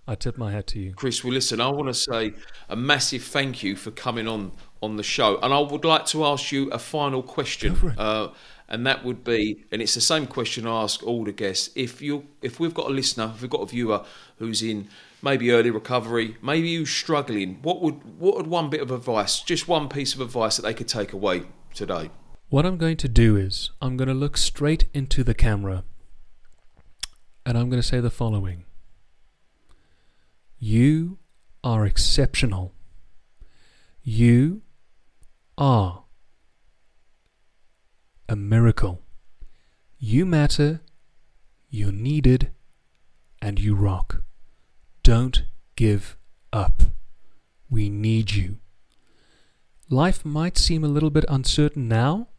[0.07, 0.93] I tip my hat to you.
[0.93, 2.33] Chris, well, listen, I want to say
[2.69, 4.51] a massive thank you for coming on
[4.81, 7.89] on the show, and I would like to ask you a final question, Go for
[7.89, 7.99] it.
[7.99, 8.29] uh,
[8.69, 12.01] and that would be, and it's the same question I ask all the guests: if
[12.01, 14.05] you, if we've got a listener, if we've got a viewer
[14.37, 14.87] who's in
[15.21, 19.67] maybe early recovery, maybe who's struggling, what would what would one bit of advice, just
[19.67, 21.43] one piece of advice that they could take away
[21.73, 22.11] today?
[22.49, 25.83] What I'm going to do is I'm going to look straight into the camera
[27.45, 28.63] and I'm going to say the following
[30.59, 31.19] You
[31.63, 32.73] are exceptional.
[34.01, 34.63] You
[35.55, 36.05] are
[38.27, 39.03] a miracle.
[39.99, 40.81] You matter,
[41.69, 42.51] you're needed,
[43.39, 44.23] and you rock.
[45.03, 45.43] Don't
[45.75, 46.17] give
[46.51, 46.81] up.
[47.69, 48.57] We need you.
[49.89, 52.29] Life might seem a little bit uncertain now,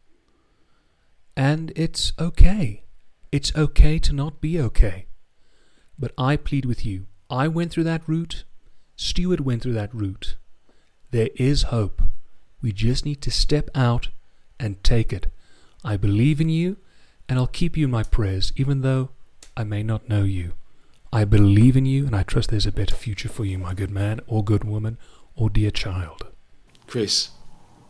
[1.37, 2.83] and it's okay.
[3.31, 5.07] It's okay to not be okay.
[5.97, 7.07] But I plead with you.
[7.29, 8.43] I went through that route.
[8.95, 10.35] Stuart went through that route.
[11.11, 12.01] There is hope.
[12.61, 14.09] We just need to step out
[14.59, 15.27] and take it.
[15.83, 16.77] I believe in you,
[17.27, 19.09] and I'll keep you in my prayers, even though
[19.55, 20.53] I may not know you.
[21.13, 23.91] I believe in you, and I trust there's a better future for you, my good
[23.91, 24.97] man, or good woman,
[25.35, 26.27] or dear child.
[26.87, 27.29] Chris,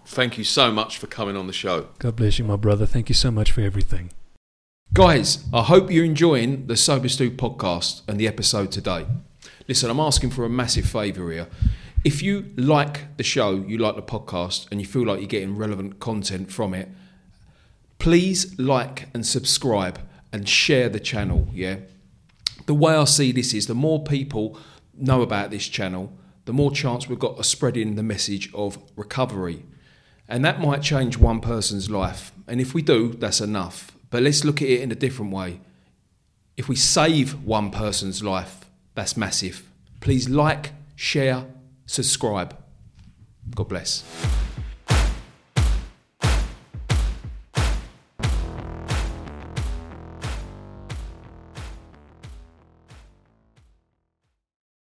[0.05, 1.89] thank you so much for coming on the show.
[1.99, 2.85] God bless you, my brother.
[2.85, 4.11] Thank you so much for everything.
[4.93, 9.05] Guys, I hope you're enjoying the Sober Stu podcast and the episode today.
[9.69, 11.47] Listen, I'm asking for a massive favour here.
[12.03, 15.55] If you like the show, you like the podcast, and you feel like you're getting
[15.55, 16.89] relevant content from it,
[17.99, 19.99] please like and subscribe
[20.33, 21.47] and share the channel.
[21.53, 21.81] Yeah.
[22.65, 24.57] The way I see this is the more people
[24.97, 26.13] know about this channel,
[26.45, 29.67] the more chance we've got of spreading the message of recovery.
[30.27, 32.31] And that might change one person's life.
[32.47, 33.91] And if we do, that's enough.
[34.09, 35.61] But let's look at it in a different way.
[36.57, 38.58] If we save one person's life,
[38.99, 39.63] that's massive.
[40.01, 41.45] Please like, share,
[41.85, 42.55] subscribe.
[43.55, 44.03] God bless.